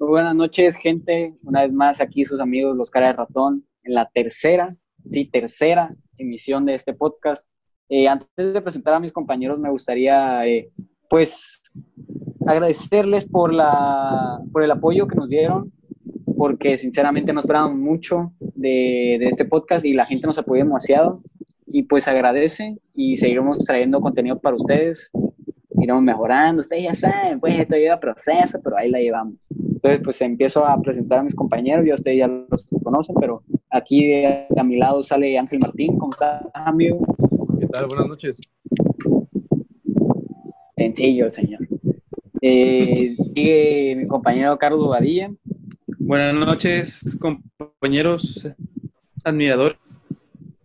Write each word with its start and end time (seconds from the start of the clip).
Muy 0.00 0.10
buenas 0.10 0.36
noches, 0.36 0.76
gente. 0.76 1.34
Una 1.42 1.62
vez 1.62 1.72
más 1.72 2.00
aquí 2.00 2.24
sus 2.24 2.40
amigos 2.40 2.76
Los 2.76 2.88
Cara 2.88 3.08
de 3.08 3.14
Ratón 3.14 3.64
en 3.82 3.94
la 3.94 4.08
tercera, 4.08 4.76
sí, 5.10 5.24
tercera 5.24 5.92
emisión 6.16 6.62
de 6.62 6.74
este 6.76 6.94
podcast. 6.94 7.50
Eh, 7.88 8.06
antes 8.06 8.28
de 8.36 8.62
presentar 8.62 8.94
a 8.94 9.00
mis 9.00 9.12
compañeros, 9.12 9.58
me 9.58 9.70
gustaría, 9.70 10.46
eh, 10.46 10.70
pues, 11.10 11.64
agradecerles 12.46 13.26
por, 13.26 13.52
la, 13.52 14.40
por 14.52 14.62
el 14.62 14.70
apoyo 14.70 15.08
que 15.08 15.16
nos 15.16 15.30
dieron, 15.30 15.72
porque 16.36 16.78
sinceramente 16.78 17.32
nos 17.32 17.42
esperábamos 17.42 17.78
mucho 17.78 18.32
de, 18.38 19.16
de 19.18 19.26
este 19.26 19.46
podcast 19.46 19.84
y 19.84 19.94
la 19.94 20.06
gente 20.06 20.28
nos 20.28 20.38
apoyó 20.38 20.62
demasiado. 20.62 21.24
Y 21.66 21.82
pues 21.82 22.06
agradece 22.06 22.78
y 22.94 23.16
seguiremos 23.16 23.58
trayendo 23.58 24.00
contenido 24.00 24.38
para 24.38 24.54
ustedes 24.54 25.10
iremos 25.80 26.02
mejorando. 26.02 26.60
Ustedes 26.60 26.84
ya 26.84 26.94
saben, 26.94 27.40
pues 27.40 27.58
esto 27.58 27.76
lleva 27.76 28.00
proceso, 28.00 28.60
pero 28.62 28.78
ahí 28.78 28.90
la 28.90 29.00
llevamos. 29.00 29.48
Entonces, 29.78 30.00
pues 30.02 30.20
empiezo 30.22 30.66
a 30.66 30.82
presentar 30.82 31.20
a 31.20 31.22
mis 31.22 31.36
compañeros, 31.36 31.86
ya 31.86 31.94
ustedes 31.94 32.18
ya 32.18 32.26
los 32.26 32.66
conocen, 32.82 33.14
pero 33.14 33.44
aquí 33.70 34.24
a 34.24 34.64
mi 34.64 34.76
lado 34.76 35.04
sale 35.04 35.38
Ángel 35.38 35.60
Martín. 35.60 35.96
¿Cómo 35.96 36.10
estás, 36.10 36.42
amigo? 36.52 36.98
¿Qué 37.60 37.66
tal? 37.68 37.86
Buenas 37.86 38.08
noches. 38.08 38.40
Sencillo 40.76 41.26
el 41.26 41.32
señor. 41.32 41.60
Eh, 42.42 43.14
sigue 43.36 43.94
mi 43.96 44.08
compañero 44.08 44.58
Carlos 44.58 44.88
Badilla. 44.88 45.30
Buenas 46.00 46.34
noches, 46.34 47.16
compañeros 47.20 48.48
admiradores. 49.22 50.00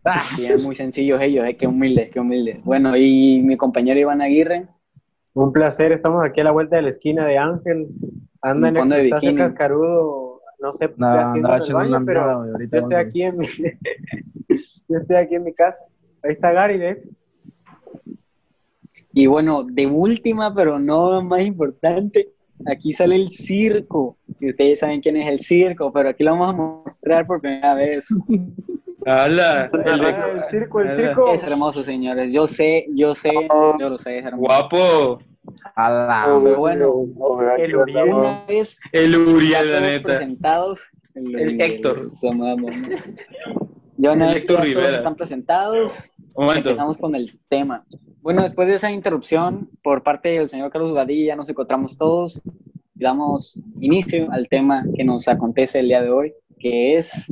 Ah, 0.04 0.24
bien, 0.36 0.58
muy 0.64 0.74
sencillos 0.74 1.22
ellos, 1.22 1.46
eh, 1.46 1.56
qué 1.56 1.68
humildes, 1.68 2.10
qué 2.10 2.20
humildes. 2.20 2.64
Bueno, 2.64 2.98
y 2.98 3.44
mi 3.44 3.58
compañero 3.58 4.00
Iván 4.00 4.24
Aguirre. 4.24 4.66
Un 5.36 5.54
placer, 5.54 5.92
estamos 5.92 6.26
aquí 6.26 6.42
a 6.42 6.46
la 6.46 6.52
vuelta 6.52 6.78
de 6.78 6.82
la 6.82 6.90
esquina 6.90 7.28
de 7.28 7.38
Ángel. 7.38 7.90
Anda 8.44 8.70
en, 8.70 8.76
fondo 8.76 8.96
el 8.96 9.02
de 9.02 9.08
está 9.08 9.20
bikini. 9.20 9.38
cascarudo, 9.38 10.42
no 10.60 10.74
sé, 10.74 10.94
No, 10.98 11.08
haciendo 11.08 11.56
el 11.56 11.74
baño, 11.74 11.98
una 11.98 12.06
pero 12.06 12.46
yo 12.60 12.78
estoy 12.80 12.96
aquí 12.96 13.24
en 13.24 13.38
mi, 13.38 13.48
yo 14.90 14.98
estoy 14.98 15.16
aquí 15.16 15.36
en 15.36 15.44
mi 15.44 15.54
casa. 15.54 15.82
Ahí 16.22 16.32
está 16.34 16.52
Gary, 16.52 16.78
¿ves? 16.78 17.10
Y 19.14 19.28
bueno, 19.28 19.64
de 19.64 19.86
última, 19.88 20.54
pero 20.54 20.80
no 20.80 21.22
más 21.22 21.46
importante, 21.46 22.34
aquí 22.66 22.92
sale 22.94 23.16
el 23.16 23.30
circo. 23.30 24.18
Y 24.40 24.50
ustedes 24.50 24.80
saben 24.80 25.02
quién 25.02 25.18
es 25.18 25.28
el 25.28 25.40
circo, 25.40 25.92
pero 25.94 26.10
aquí 26.10 26.24
lo 26.24 26.32
vamos 26.32 26.50
a 26.50 26.54
mostrar 26.54 27.28
por 27.28 27.40
primera 27.40 27.76
vez. 27.76 28.08
¡Hala! 29.06 29.70
El 29.74 30.06
Ah, 30.06 30.32
el 30.36 30.44
circo, 30.46 30.82
el 30.82 30.90
circo. 30.90 31.34
Es 31.34 31.44
hermoso, 31.44 31.84
señores. 31.84 32.34
Yo 32.34 32.48
sé, 32.48 32.86
yo 32.96 33.14
sé, 33.14 33.32
yo 33.80 33.90
lo 33.90 33.98
sé, 33.98 34.20
es 34.20 34.26
hermoso. 34.26 34.46
guapo. 34.48 35.20
A 35.76 35.90
la 35.90 36.28
bueno, 36.58 37.06
El 37.58 37.76
Uriel. 37.76 38.14
una 38.14 38.46
vez 38.48 38.80
El 38.92 39.16
Uriel, 39.16 39.72
la 39.72 39.80
neta. 39.80 40.04
presentados. 40.04 40.88
El 41.16 41.62
Héctor. 41.62 42.12
Ya 43.98 44.12
una 44.12 44.28
vez 44.28 44.38
Héctor 44.38 44.58
todos 44.58 44.68
Rivera. 44.68 44.98
están 44.98 45.16
presentados, 45.16 46.12
empezamos 46.56 46.98
con 46.98 47.16
el 47.16 47.40
tema. 47.50 47.86
Bueno, 48.22 48.42
después 48.42 48.68
de 48.68 48.76
esa 48.76 48.92
interrupción 48.92 49.70
por 49.84 50.02
parte 50.02 50.30
del 50.30 50.50
señor 50.50 50.72
Carlos 50.72 50.94
Badilla, 50.94 51.36
nos 51.36 51.50
encontramos 51.50 51.98
todos 51.98 52.42
y 52.96 53.04
damos 53.04 53.60
inicio 53.80 54.32
al 54.32 54.48
tema 54.48 54.82
que 54.96 55.04
nos 55.04 55.28
acontece 55.28 55.80
el 55.80 55.88
día 55.90 56.02
de 56.02 56.10
hoy, 56.10 56.34
que 56.60 56.96
es, 56.96 57.32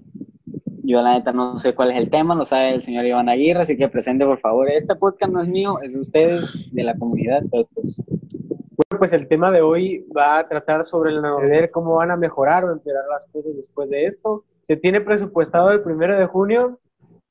yo 0.83 1.01
la 1.01 1.13
neta 1.13 1.31
no 1.31 1.57
sé 1.57 1.73
cuál 1.75 1.91
es 1.91 1.97
el 1.97 2.09
tema, 2.09 2.35
lo 2.35 2.45
sabe 2.45 2.73
el 2.73 2.81
señor 2.81 3.05
Iván 3.05 3.29
Aguirre, 3.29 3.61
así 3.61 3.77
que 3.77 3.87
presente 3.89 4.25
por 4.25 4.39
favor. 4.39 4.69
Este 4.69 4.95
podcast 4.95 5.31
no 5.31 5.39
es 5.41 5.47
mío, 5.47 5.75
es 5.81 5.91
de 5.93 5.99
ustedes, 5.99 6.73
de 6.73 6.83
la 6.83 6.97
comunidad, 6.97 7.39
entonces 7.43 8.03
pues, 8.05 8.05
Bueno, 8.07 8.99
pues 8.99 9.13
el 9.13 9.27
tema 9.27 9.52
de 9.52 9.61
hoy 9.61 10.05
va 10.15 10.39
a 10.39 10.47
tratar 10.47 10.83
sobre 10.83 11.11
el 11.11 11.21
ver 11.21 11.69
cómo 11.71 11.95
van 11.95 12.11
a 12.11 12.17
mejorar 12.17 12.65
o 12.65 12.71
empeorar 12.71 13.03
las 13.09 13.25
cosas 13.27 13.55
después 13.55 13.89
de 13.89 14.05
esto. 14.05 14.43
Se 14.63 14.75
tiene 14.75 15.02
presupuestado 15.02 15.71
el 15.71 15.81
primero 15.81 16.17
de 16.17 16.25
junio, 16.25 16.79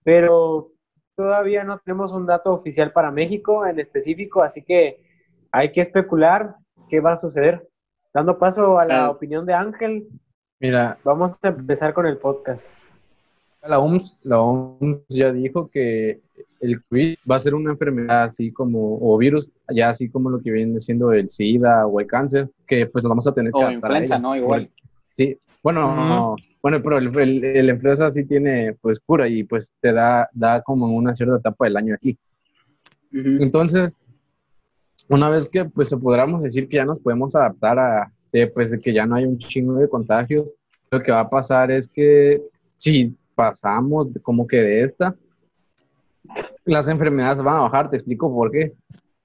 pero 0.04 0.70
todavía 1.16 1.64
no 1.64 1.78
tenemos 1.78 2.12
un 2.12 2.24
dato 2.24 2.52
oficial 2.52 2.92
para 2.92 3.10
México 3.10 3.66
en 3.66 3.78
específico, 3.80 4.42
así 4.42 4.62
que 4.62 5.02
hay 5.52 5.70
que 5.72 5.80
especular 5.80 6.56
qué 6.88 7.00
va 7.00 7.12
a 7.12 7.16
suceder. 7.16 7.68
Dando 8.14 8.38
paso 8.38 8.78
a 8.78 8.84
la 8.84 8.94
Claro. 8.94 9.10
opinión 9.12 9.44
de 9.46 9.54
Ángel, 9.54 10.08
Mira, 10.60 10.98
vamos 11.04 11.38
a 11.42 11.48
empezar 11.48 11.94
con 11.94 12.06
el 12.06 12.18
podcast. 12.18 12.76
La 13.66 13.78
OMS, 13.78 14.16
la 14.24 14.40
OMS 14.40 15.00
ya 15.08 15.32
dijo 15.32 15.68
que 15.68 16.20
el 16.60 16.82
COVID 16.84 17.16
va 17.30 17.36
a 17.36 17.40
ser 17.40 17.54
una 17.54 17.72
enfermedad 17.72 18.24
así 18.24 18.52
como, 18.52 18.98
o 19.00 19.16
virus, 19.18 19.50
ya 19.74 19.90
así 19.90 20.08
como 20.08 20.30
lo 20.30 20.40
que 20.40 20.50
viene 20.50 20.78
siendo 20.80 21.12
el 21.12 21.28
SIDA 21.28 21.86
o 21.86 22.00
el 22.00 22.06
cáncer, 22.06 22.50
que 22.66 22.86
pues 22.86 23.02
nos 23.02 23.10
vamos 23.10 23.26
a 23.26 23.32
tener 23.32 23.50
o 23.54 23.70
influenza. 23.70 24.18
¿no? 24.18 24.36
Igual. 24.36 24.70
Sí, 25.16 25.38
bueno, 25.62 26.36
bueno, 26.62 26.82
pero 26.82 26.98
el, 26.98 27.18
el, 27.18 27.44
el 27.44 27.68
influenza 27.70 28.10
sí 28.10 28.24
tiene 28.24 28.74
pues 28.80 28.98
cura 29.00 29.28
y 29.28 29.44
pues 29.44 29.72
te 29.80 29.92
da, 29.92 30.28
da 30.32 30.62
como 30.62 30.86
una 30.86 31.14
cierta 31.14 31.36
etapa 31.36 31.64
del 31.64 31.76
año 31.76 31.94
aquí. 31.94 32.18
Entonces, 33.12 34.00
una 35.08 35.28
vez 35.28 35.48
que 35.48 35.64
pues 35.64 35.92
podamos 35.94 36.42
decir 36.42 36.68
que 36.68 36.76
ya 36.76 36.84
nos 36.84 37.00
podemos 37.00 37.34
adaptar 37.34 37.78
a 37.78 38.12
eh, 38.32 38.46
pues 38.46 38.70
de 38.70 38.78
que 38.78 38.92
ya 38.92 39.06
no 39.06 39.16
hay 39.16 39.24
un 39.24 39.38
chingo 39.38 39.74
de 39.74 39.88
contagios, 39.88 40.46
lo 40.90 41.02
que 41.02 41.10
va 41.10 41.20
a 41.20 41.30
pasar 41.30 41.70
es 41.70 41.88
que 41.88 42.40
si 42.76 43.16
pasamos 43.40 44.08
como 44.22 44.46
que 44.46 44.58
de 44.58 44.82
esta, 44.82 45.14
las 46.64 46.88
enfermedades 46.88 47.42
van 47.42 47.56
a 47.56 47.62
bajar, 47.62 47.90
te 47.90 47.96
explico 47.96 48.32
por 48.32 48.50
qué. 48.50 48.72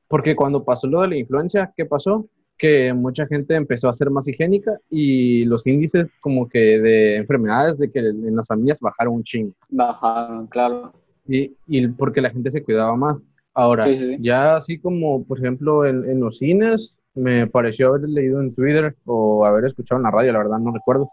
Porque 0.08 0.36
cuando 0.36 0.64
pasó 0.64 0.88
lo 0.88 1.02
de 1.02 1.10
la 1.10 1.18
influencia, 1.18 1.74
¿qué 1.76 1.86
pasó? 1.86 2.28
Que 2.58 2.94
mucha 2.94 3.26
gente 3.28 3.56
empezó 3.56 3.90
a 3.90 3.94
ser 3.94 4.10
más 4.10 4.28
higiénica 4.28 4.72
y 4.90 5.44
los 5.46 5.68
índices 5.68 6.08
como 6.22 6.48
que 6.48 6.80
de 6.80 7.18
enfermedades 7.18 7.78
de 7.78 7.92
que 7.92 8.00
en 8.00 8.36
las 8.36 8.48
familias 8.48 8.80
bajaron 8.80 9.16
un 9.16 9.24
chingo. 9.24 9.54
Bajaron, 9.70 10.48
claro. 10.48 10.94
Y, 11.28 11.56
y 11.68 11.88
porque 11.88 12.22
la 12.22 12.30
gente 12.30 12.52
se 12.52 12.64
cuidaba 12.64 12.96
más. 12.96 13.20
Ahora, 13.54 13.84
Sí, 13.84 13.96
sí, 13.96 14.08
sí. 14.08 14.18
ya 14.22 14.58
así 14.58 14.78
como, 14.80 15.24
por 15.24 15.40
ejemplo, 15.40 15.86
en, 15.86 16.10
en 16.10 16.20
los 16.20 16.38
cines, 16.38 17.00
me 17.16 17.48
pareció 17.48 17.88
haber 17.90 18.10
leído 18.10 18.42
en 18.42 18.54
Twitter 18.54 18.96
o 19.06 19.46
haber 19.46 19.66
escuchado 19.66 20.00
en 20.00 20.04
la 20.04 20.12
radio, 20.12 20.34
la 20.34 20.40
verdad 20.40 20.60
no 20.60 20.74
recuerdo, 20.74 21.10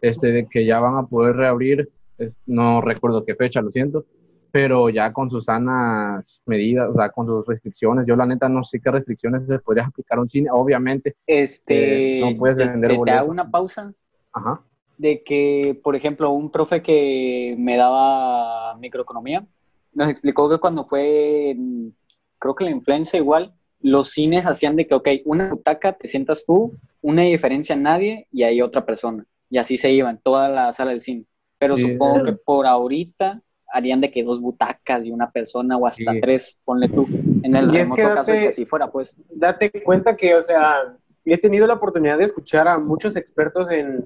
este, 0.00 0.32
de 0.32 0.46
que 0.46 0.66
ya 0.66 0.80
van 0.80 0.96
a 0.96 1.06
poder 1.06 1.36
reabrir, 1.36 1.88
es- 2.18 2.38
no 2.46 2.80
recuerdo 2.80 3.24
qué 3.24 3.34
fecha, 3.34 3.60
lo 3.62 3.70
siento, 3.70 4.04
pero 4.50 4.88
ya 4.88 5.12
con 5.12 5.28
sus 5.30 5.44
sanas 5.46 6.42
medidas, 6.46 6.88
o 6.90 6.94
sea, 6.94 7.10
con 7.10 7.26
sus 7.26 7.46
restricciones. 7.46 8.06
Yo 8.06 8.16
la 8.16 8.26
neta 8.26 8.48
no 8.48 8.62
sé 8.62 8.80
qué 8.80 8.90
restricciones 8.90 9.46
se 9.46 9.58
podría 9.58 9.84
aplicar 9.92 10.18
a 10.18 10.22
un 10.22 10.28
cine, 10.28 10.48
obviamente. 10.50 11.16
Este, 11.26 12.18
Eh, 12.18 12.20
no 12.20 12.36
puedes 12.38 12.56
vender 12.58 12.90
te- 12.90 12.98
te 13.04 13.10
hago 13.10 13.26
boletos. 13.26 13.28
una 13.28 13.50
pausa. 13.50 13.92
Ajá. 14.32 14.60
de 14.98 15.22
que, 15.22 15.78
por 15.82 15.94
ejemplo, 15.94 16.30
un 16.30 16.50
profe 16.50 16.80
que 16.82 17.54
me 17.58 17.76
daba 17.76 18.74
microeconomía 18.78 19.46
nos 19.92 20.08
explicó 20.08 20.48
que 20.48 20.56
cuando 20.58 20.86
fue, 20.86 21.50
en- 21.50 21.94
creo 22.38 22.54
que 22.54 22.64
la 22.64 22.70
influenza 22.70 23.18
igual, 23.18 23.52
los 23.80 24.10
cines 24.12 24.46
hacían 24.46 24.74
de 24.74 24.86
que, 24.86 24.94
ok, 24.94 25.08
una 25.26 25.50
butaca 25.50 25.92
te 25.92 26.08
sientas 26.08 26.44
tú, 26.46 26.72
una 27.02 27.22
diferencia 27.22 27.76
nadie 27.76 28.26
y 28.32 28.42
hay 28.44 28.62
otra 28.62 28.86
persona. 28.86 29.26
Y 29.50 29.58
así 29.58 29.76
se 29.76 29.92
iban, 29.92 30.18
toda 30.22 30.48
la 30.48 30.72
sala 30.72 30.92
del 30.92 31.02
cine. 31.02 31.24
Pero 31.58 31.76
Sí. 31.76 31.82
supongo 31.92 32.22
que 32.22 32.32
por 32.32 32.66
ahorita 32.66 33.40
harían 33.72 34.00
de 34.00 34.10
que 34.10 34.22
dos 34.22 34.40
butacas 34.40 35.04
y 35.04 35.10
una 35.10 35.30
persona 35.30 35.76
o 35.76 35.86
hasta 35.86 36.12
Sí. 36.12 36.20
tres, 36.20 36.58
ponle 36.64 36.88
tú, 36.88 37.06
en 37.42 37.56
el 37.56 37.74
Y 37.74 37.78
es 37.78 37.88
remoto 37.88 37.94
que 38.08 38.14
caso 38.14 38.32
que 38.32 38.48
así 38.48 38.64
fuera, 38.66 38.90
pues. 38.90 39.20
date 39.30 39.70
cuenta 39.82 40.16
que, 40.16 40.34
o 40.34 40.42
sea, 40.42 40.96
he 41.24 41.38
tenido 41.38 41.66
la 41.66 41.74
oportunidad 41.74 42.18
de 42.18 42.24
escuchar 42.24 42.68
a 42.68 42.78
muchos 42.78 43.16
expertos 43.16 43.70
en, 43.70 43.96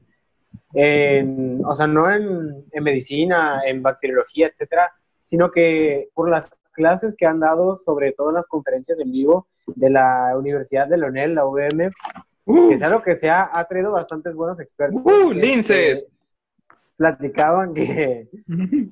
en 0.74 1.60
o 1.64 1.74
sea, 1.74 1.86
no 1.86 2.10
en, 2.10 2.64
en 2.72 2.82
medicina, 2.84 3.60
en 3.66 3.82
bacteriología, 3.82 4.46
etcétera, 4.46 4.90
sino 5.22 5.50
que 5.50 6.08
por 6.14 6.30
las 6.30 6.50
clases 6.72 7.14
que 7.16 7.26
han 7.26 7.40
dado, 7.40 7.76
sobre 7.76 8.12
todo 8.12 8.30
en 8.30 8.36
las 8.36 8.46
conferencias 8.46 8.98
en 8.98 9.10
vivo 9.10 9.46
de 9.66 9.90
la 9.90 10.32
Universidad 10.36 10.88
de 10.88 10.96
Leonel, 10.98 11.34
la 11.34 11.44
UVM, 11.46 11.90
que 12.68 12.74
es 12.74 12.82
algo 12.82 13.02
que 13.02 13.14
se 13.14 13.28
ha, 13.28 13.50
ha 13.52 13.64
traído 13.66 13.92
bastantes 13.92 14.34
buenos 14.34 14.58
expertos. 14.60 15.02
¡Uh, 15.04 15.32
Este, 15.32 15.34
linces! 15.34 16.10
Platicaban 17.00 17.72
que, 17.72 18.28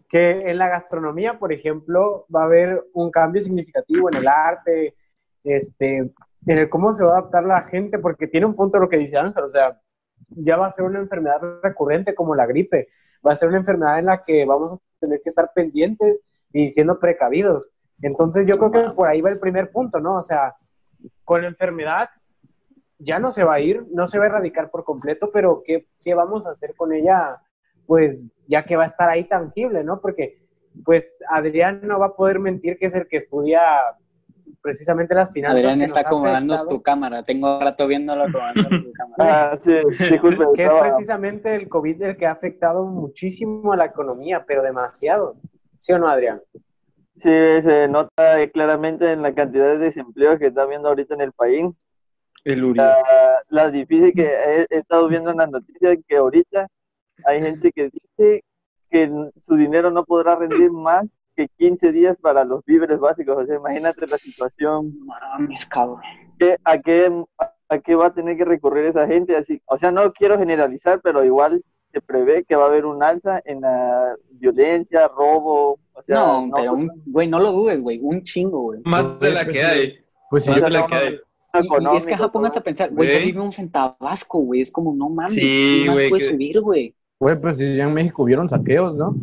que 0.09 0.31
en 0.51 0.57
la 0.57 0.69
gastronomía, 0.69 1.39
por 1.39 1.53
ejemplo, 1.53 2.25
va 2.35 2.41
a 2.41 2.47
haber 2.47 2.83
un 2.95 3.11
cambio 3.11 3.43
significativo 3.43 4.09
en 4.09 4.17
el 4.17 4.27
arte, 4.27 4.97
este, 5.45 5.99
en 5.99 6.59
el 6.59 6.71
cómo 6.71 6.95
se 6.95 7.05
va 7.05 7.11
a 7.11 7.19
adaptar 7.19 7.45
la 7.45 7.61
gente, 7.65 7.99
porque 7.99 8.27
tiene 8.27 8.47
un 8.47 8.57
punto 8.57 8.79
lo 8.79 8.89
que 8.89 8.97
dice 8.97 9.19
Ángel, 9.19 9.45
o 9.45 9.51
sea, 9.51 9.79
ya 10.31 10.57
va 10.57 10.69
a 10.69 10.71
ser 10.71 10.87
una 10.87 11.01
enfermedad 11.01 11.39
recurrente 11.63 12.15
como 12.15 12.35
la 12.35 12.47
gripe, 12.47 12.89
va 13.27 13.33
a 13.33 13.37
ser 13.37 13.51
una 13.51 13.59
enfermedad 13.59 13.99
en 13.99 14.07
la 14.07 14.23
que 14.23 14.47
vamos 14.47 14.73
a 14.73 14.79
tener 14.99 15.21
que 15.21 15.29
estar 15.29 15.53
pendientes 15.55 16.23
y 16.51 16.71
siendo 16.71 16.99
precavidos. 16.99 17.73
Entonces 18.01 18.47
yo 18.47 18.55
creo 18.55 18.73
que 18.73 18.95
por 18.97 19.09
ahí 19.09 19.21
va 19.21 19.29
el 19.29 19.39
primer 19.39 19.71
punto, 19.71 20.01
¿no? 20.01 20.17
O 20.17 20.23
sea, 20.23 20.57
con 21.25 21.43
la 21.43 21.49
enfermedad 21.49 22.09
ya 22.99 23.19
no 23.19 23.33
se 23.33 23.45
va 23.45 23.57
a 23.57 23.61
ir, 23.61 23.87
no 23.93 24.07
se 24.07 24.19
va 24.19 24.25
a 24.25 24.29
erradicar 24.29 24.71
por 24.71 24.85
completo, 24.85 25.29
pero 25.31 25.61
¿qué, 25.63 25.89
qué 26.01 26.15
vamos 26.15 26.47
a 26.47 26.53
hacer 26.53 26.75
con 26.75 26.95
ella? 26.95 27.43
Pues 27.89 28.27
ya 28.47 28.67
que 28.67 28.77
va 28.77 28.83
a 28.83 28.87
estar 28.87 29.09
ahí 29.09 29.25
tangible, 29.25 29.83
¿no? 29.83 30.03
Porque 30.03 30.47
pues 30.85 31.19
Adrián 31.31 31.81
no 31.85 31.99
va 31.99 32.07
a 32.07 32.15
poder 32.15 32.39
mentir 32.39 32.79
que 32.79 32.87
es 32.87 32.95
el 32.95 33.09
que 33.09 33.17
estudia 33.17 33.63
precisamente 34.61 35.15
las 35.15 35.33
finanzas. 35.33 35.65
Adrián 35.65 35.81
está 35.81 36.01
acomodando 36.01 36.55
tu 36.69 36.83
cámara. 36.83 37.23
Tengo 37.23 37.59
rato 37.59 37.87
viéndolo 37.87 38.25
acomodando 38.25 38.69
tu 38.69 38.93
cámara. 38.93 39.53
Ah, 39.53 39.59
sí, 39.63 39.73
disculpe, 40.11 40.45
Que 40.55 40.65
es 40.65 40.73
precisamente 40.73 41.55
el 41.55 41.67
COVID 41.67 42.03
el 42.03 42.17
que 42.19 42.27
ha 42.27 42.33
afectado 42.33 42.85
muchísimo 42.85 43.73
a 43.73 43.77
la 43.79 43.87
economía, 43.87 44.45
pero 44.47 44.63
demasiado. 44.63 45.37
¿Sí 45.79 45.95
o 45.95 45.99
no, 45.99 46.09
Adrián? 46.09 46.43
sí, 47.17 47.31
se 47.63 47.89
nota 47.89 48.49
claramente 48.53 49.11
en 49.11 49.23
la 49.23 49.35
cantidad 49.35 49.73
de 49.73 49.79
desempleo 49.79 50.39
que 50.39 50.49
está 50.49 50.63
habiendo 50.63 50.89
ahorita 50.89 51.15
en 51.15 51.23
el 51.23 51.33
país. 51.33 51.67
El 52.45 52.63
Uri. 52.63 52.79
La, 52.79 52.97
la 53.49 53.71
difícil 53.71 54.13
que 54.15 54.27
he, 54.27 54.67
he 54.71 54.79
estado 54.79 55.09
viendo 55.09 55.31
en 55.31 55.39
las 55.39 55.51
noticias 55.51 55.99
que 56.07 56.17
ahorita 56.17 56.69
hay 57.25 57.41
gente 57.43 57.73
que 57.73 57.91
dice 57.91 58.45
que 58.91 59.11
su 59.43 59.57
dinero 59.57 59.91
no 59.91 60.05
podrá 60.05 60.37
rendir 60.37 60.71
más 60.71 61.05
que 61.37 61.49
15 61.59 61.93
días 61.93 62.17
para 62.21 62.45
los 62.45 62.65
víveres 62.65 62.99
básicos. 62.99 63.37
O 63.39 63.47
sea, 63.47 63.57
imagínate 63.57 64.07
la 64.07 64.19
situación 64.19 64.95
Mames, 65.07 65.67
cabrón. 65.67 66.01
¿qué- 66.39 66.57
a, 66.65 66.79
qué, 66.79 67.25
¿A 67.69 67.79
qué 67.79 67.95
va 67.95 68.07
a 68.07 68.15
tener 68.15 68.37
que 68.37 68.45
recurrir 68.45 68.87
esa 68.87 69.07
gente? 69.07 69.37
Así, 69.37 69.61
o 69.67 69.77
sea, 69.79 69.93
no 69.93 70.11
quiero 70.13 70.39
generalizar, 70.39 71.01
pero 71.03 71.23
igual 71.25 71.63
se 71.93 72.01
prevé 72.01 72.45
que 72.45 72.57
va 72.57 72.65
a 72.65 72.69
haber 72.69 72.87
un 72.87 73.03
alza 73.03 73.41
en 73.45 73.61
la 73.61 74.07
violencia, 74.31 75.09
robo. 75.09 75.79
O 75.93 76.03
sea, 76.07 76.17
No, 76.17 76.49
pero, 76.55 76.73
un- 76.75 76.91
güey, 77.07 77.29
no 77.29 77.39
lo 77.39 77.53
dudes, 77.53 77.81
güey. 77.81 77.99
Un 78.03 78.23
chingo, 78.23 78.61
güey. 78.63 78.81
Más 78.85 79.19
de 79.21 79.31
la 79.33 79.47
que 79.47 79.63
hay. 79.63 79.99
Pues 80.31 80.45
sí, 80.45 80.51
Más 80.51 80.59
yo, 80.61 80.65
de 80.65 80.71
la 80.71 80.87
que 80.87 80.95
hay. 80.95 81.15
Y, 81.55 81.95
y 81.95 81.97
es 81.97 82.07
que, 82.07 82.15
ajá, 82.15 82.31
pónganse 82.31 82.59
a 82.59 82.63
pensar, 82.63 82.91
güey, 82.91 83.09
ya 83.09 83.15
Güey. 83.17 83.27
vivimos 83.27 83.59
en 83.59 83.71
Tabasco, 83.71 84.39
güey. 84.41 84.61
Es 84.61 84.71
como, 84.71 84.95
no 84.95 85.09
mames, 85.09 85.35
Sí, 85.35 85.81
¿qué 85.85 85.91
más 85.91 85.95
puede 86.09 86.11
que- 86.11 86.21
subir, 86.21 86.61
güey? 86.61 86.95
Güey, 87.19 87.41
pues 87.41 87.57
si 87.57 87.77
ya 87.77 87.85
en 87.85 87.95
México 87.95 88.23
hubieron 88.23 88.49
saqueos, 88.49 88.95
¿no? 88.95 89.15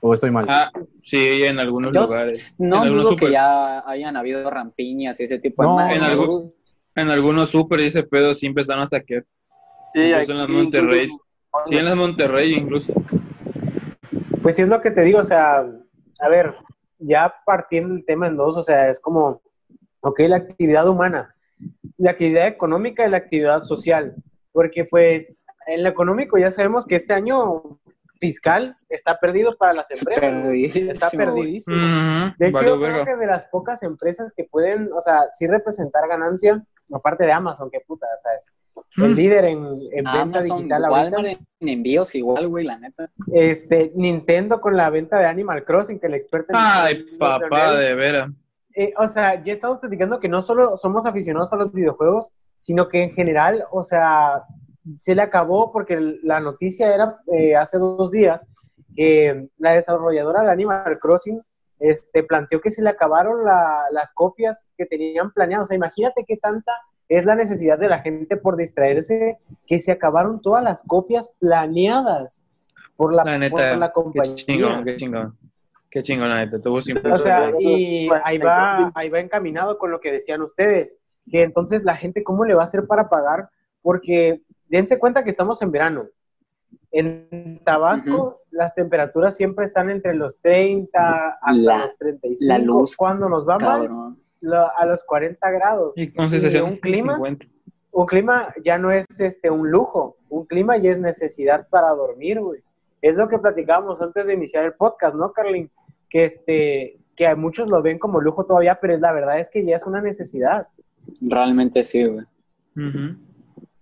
¿O 0.00 0.14
estoy 0.14 0.30
mal? 0.30 0.46
Ah, 0.48 0.70
sí, 1.02 1.42
en 1.42 1.58
algunos 1.58 1.92
Yo 1.92 2.02
lugares. 2.02 2.54
no 2.58 2.76
en 2.76 2.82
algunos 2.84 3.04
dudo 3.04 3.16
que 3.16 3.26
super- 3.26 3.32
ya 3.32 3.80
hayan 3.88 4.16
habido 4.16 4.48
rampiñas 4.50 5.18
y 5.20 5.24
ese 5.24 5.38
tipo 5.38 5.62
de 5.62 5.68
No, 5.68 5.74
madres, 5.76 5.94
en 5.96 6.00
no 6.02 6.06
algún- 6.06 6.26
dudo. 6.26 6.52
En 6.94 7.10
algunos 7.10 7.50
super 7.50 7.80
y 7.80 7.86
ese 7.86 8.02
pedo 8.04 8.34
sí 8.34 8.46
empezaron 8.46 8.84
a 8.84 8.88
saquear. 8.88 9.24
Sí, 9.92 10.00
Incluso 10.00 10.32
en 10.32 10.38
las 10.38 10.48
Monterrey. 10.48 11.02
incluso- 11.02 11.22
Sí, 11.66 11.76
en 11.78 11.84
las 11.84 11.96
Monterrey 11.96 12.52
incluso. 12.54 12.92
Pues 14.42 14.56
sí 14.56 14.62
es 14.62 14.68
lo 14.68 14.80
que 14.80 14.90
te 14.90 15.02
digo, 15.02 15.18
o 15.18 15.24
sea, 15.24 15.58
a 16.20 16.28
ver, 16.28 16.54
ya 16.98 17.34
partiendo 17.44 17.94
el 17.94 18.04
tema 18.04 18.26
en 18.28 18.36
dos, 18.36 18.56
o 18.56 18.62
sea, 18.62 18.88
es 18.88 19.00
como, 19.00 19.42
ok, 20.00 20.20
la 20.28 20.36
actividad 20.36 20.88
humana, 20.88 21.34
la 21.98 22.12
actividad 22.12 22.46
económica 22.46 23.06
y 23.06 23.10
la 23.10 23.16
actividad 23.16 23.62
social, 23.62 24.14
porque 24.52 24.84
pues 24.84 25.34
en 25.66 25.82
lo 25.82 25.88
económico 25.88 26.38
ya 26.38 26.50
sabemos 26.50 26.86
que 26.86 26.96
este 26.96 27.12
año 27.14 27.62
fiscal 28.18 28.76
está 28.88 29.18
perdido 29.20 29.56
para 29.58 29.74
las 29.74 29.90
empresas, 29.90 30.24
Perdidísimo, 30.24 30.90
está 30.92 31.10
perdidísimo. 31.10 31.76
De 32.38 32.46
hecho, 32.48 32.62
yo 32.62 32.78
creo 32.78 32.78
verga. 32.78 33.04
que 33.04 33.16
de 33.16 33.26
las 33.26 33.46
pocas 33.46 33.82
empresas 33.82 34.32
que 34.34 34.44
pueden, 34.44 34.90
o 34.96 35.00
sea, 35.02 35.28
sí 35.28 35.46
representar 35.46 36.08
ganancia, 36.08 36.64
aparte 36.94 37.24
de 37.24 37.32
Amazon, 37.32 37.68
que 37.70 37.80
puta, 37.86 38.06
o 38.06 38.16
sea, 38.18 38.32
es 38.34 38.54
el 38.96 39.12
Mm. 39.12 39.14
líder 39.16 39.44
en, 39.44 39.58
en 39.66 40.04
venta 40.04 40.22
Amazon, 40.22 40.56
digital 40.58 40.84
ahorita. 40.86 41.16
Walmart 41.18 41.40
en 41.60 41.68
envíos 41.68 42.14
igual, 42.14 42.48
güey, 42.48 42.64
la 42.64 42.78
neta. 42.78 43.10
Este, 43.34 43.92
Nintendo 43.94 44.60
con 44.62 44.76
la 44.78 44.88
venta 44.88 45.18
de 45.18 45.26
Animal 45.26 45.64
Crossing, 45.64 45.98
que 46.00 46.06
el 46.06 46.14
experto 46.14 46.52
en- 46.52 46.58
Ay, 46.58 47.06
en 47.12 47.18
papá, 47.18 47.74
de 47.76 47.94
veras. 47.94 48.30
Eh, 48.74 48.94
o 48.98 49.08
sea, 49.08 49.42
ya 49.42 49.52
estamos 49.52 49.78
platicando 49.78 50.20
que 50.20 50.28
no 50.28 50.40
solo 50.40 50.76
somos 50.78 51.04
aficionados 51.06 51.52
a 51.52 51.56
los 51.56 51.70
videojuegos, 51.72 52.30
sino 52.54 52.88
que 52.88 53.02
en 53.02 53.10
general, 53.12 53.64
o 53.70 53.82
sea, 53.82 54.42
se 54.96 55.14
le 55.14 55.22
acabó 55.22 55.72
porque 55.72 55.98
la 56.22 56.40
noticia 56.40 56.94
era 56.94 57.18
eh, 57.32 57.56
hace 57.56 57.78
dos 57.78 58.10
días 58.10 58.48
que 58.94 59.48
la 59.58 59.72
desarrolladora 59.72 60.44
de 60.44 60.50
Animal 60.52 60.98
Crossing 61.00 61.42
este, 61.78 62.22
planteó 62.22 62.60
que 62.60 62.70
se 62.70 62.82
le 62.82 62.90
acabaron 62.90 63.44
la- 63.44 63.84
las 63.90 64.12
copias 64.12 64.66
que 64.78 64.86
tenían 64.86 65.32
planeadas. 65.32 65.64
O 65.64 65.66
sea, 65.68 65.76
imagínate 65.76 66.24
qué 66.26 66.36
tanta 66.36 66.72
es 67.08 67.24
la 67.24 67.34
necesidad 67.34 67.78
de 67.78 67.88
la 67.88 68.00
gente 68.00 68.36
por 68.36 68.56
distraerse 68.56 69.38
que 69.66 69.78
se 69.78 69.92
acabaron 69.92 70.40
todas 70.40 70.62
las 70.64 70.82
copias 70.82 71.32
planeadas 71.38 72.44
por 72.96 73.12
la, 73.12 73.24
La 73.24 73.32
por 73.32 73.40
neta, 73.60 73.76
la 73.76 73.88
qué 73.88 73.92
compañía. 73.92 74.34
chingón, 74.36 74.84
qué 74.84 74.96
chingón. 74.96 75.38
Qué 75.90 76.02
chingón, 76.02 76.28
la 76.30 76.44
neta. 76.44 76.58
Tuvo 76.60 76.80
sin 76.82 76.96
O 77.06 77.18
sea, 77.18 77.52
y 77.60 78.08
ahí 78.24 78.38
va, 78.38 78.90
ahí 78.94 79.08
va 79.08 79.20
encaminado 79.20 79.78
con 79.78 79.90
lo 79.90 80.00
que 80.00 80.10
decían 80.12 80.42
ustedes, 80.42 80.98
que 81.30 81.42
entonces 81.42 81.84
la 81.84 81.94
gente, 81.96 82.22
¿cómo 82.24 82.44
le 82.44 82.54
va 82.54 82.62
a 82.62 82.64
hacer 82.64 82.86
para 82.86 83.08
pagar? 83.08 83.50
Porque 83.82 84.40
dense 84.68 84.98
cuenta 84.98 85.22
que 85.24 85.30
estamos 85.30 85.60
en 85.62 85.70
verano. 85.70 86.06
En 86.90 87.60
Tabasco 87.64 88.40
las 88.50 88.74
temperaturas 88.74 89.36
siempre 89.36 89.66
están 89.66 89.90
entre 89.90 90.14
los 90.14 90.40
30 90.40 91.38
hasta 91.40 91.52
La- 91.52 91.78
los 91.84 91.96
35. 91.98 92.52
la 92.52 92.58
luz, 92.58 92.96
Cuando 92.96 93.28
nos 93.28 93.46
va 93.46 93.58
mal, 93.58 93.88
lo- 94.40 94.76
a 94.78 94.86
los 94.86 95.04
40 95.04 95.50
grados. 95.50 95.92
Y 95.96 96.12
con 96.12 96.32
Y 96.32 96.56
un 96.60 96.76
clima, 96.78 97.14
50. 97.14 97.46
un 97.92 98.06
clima 98.06 98.54
ya 98.62 98.78
no 98.78 98.90
es 98.90 99.06
este 99.20 99.50
un 99.50 99.70
lujo, 99.70 100.16
un 100.28 100.46
clima 100.46 100.76
ya 100.78 100.92
es 100.92 100.98
necesidad 100.98 101.68
para 101.68 101.88
dormir, 101.90 102.40
güey. 102.40 102.60
Es 103.02 103.16
lo 103.16 103.28
que 103.28 103.38
platicábamos 103.38 104.00
antes 104.00 104.26
de 104.26 104.34
iniciar 104.34 104.64
el 104.64 104.72
podcast, 104.72 105.14
¿no, 105.14 105.32
Carlin? 105.32 105.70
Que 106.08 106.24
este 106.24 106.98
que 107.14 107.26
a 107.26 107.34
muchos 107.34 107.68
lo 107.68 107.80
ven 107.80 107.98
como 107.98 108.20
lujo 108.20 108.44
todavía, 108.44 108.78
pero 108.80 108.96
la 108.98 109.10
verdad 109.12 109.38
es 109.38 109.48
que 109.48 109.64
ya 109.64 109.76
es 109.76 109.86
una 109.86 110.02
necesidad. 110.02 110.68
Realmente 111.22 111.82
sí, 111.84 112.04
güey. 112.04 112.26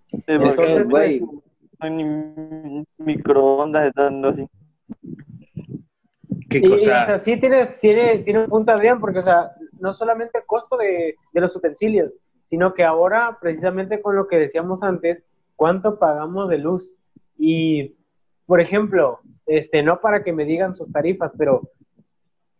Sí, 0.07 0.23
Entonces, 0.27 0.89
güey, 0.89 1.21
pues, 1.21 1.33
no 1.33 1.41
hay 1.81 1.91
ni 1.91 2.85
microondas 2.99 3.89
estando 3.89 4.29
así. 4.29 4.47
Qué 6.49 6.59
y, 6.59 6.67
y, 6.67 6.73
o 6.75 6.79
sea, 6.79 7.19
sí 7.19 7.37
tiene, 7.39 7.67
tiene, 7.81 8.19
tiene 8.19 8.45
un 8.45 8.49
punto 8.49 8.73
Adrián, 8.73 9.01
porque, 9.01 9.19
o 9.19 9.23
sea, 9.23 9.53
no 9.81 9.93
solamente 9.93 10.39
el 10.39 10.47
costo 10.47 10.77
de, 10.77 11.17
de 11.33 11.41
los 11.41 11.55
utensilios, 11.57 12.13
sino 12.43 12.75
que 12.75 12.85
ahora, 12.85 13.39
precisamente 13.41 14.01
con 14.01 14.17
lo 14.17 14.29
que 14.29 14.39
decíamos 14.39 14.83
antes, 14.83 15.25
cuánto 15.57 15.99
pagamos 15.99 16.49
de 16.49 16.59
luz. 16.59 16.95
Y, 17.37 17.97
por 18.47 18.61
ejemplo, 18.61 19.21
este, 19.47 19.83
no 19.83 20.01
para 20.01 20.23
que 20.23 20.33
me 20.33 20.45
digan 20.45 20.75
sus 20.75 20.91
tarifas, 20.93 21.35
pero 21.37 21.71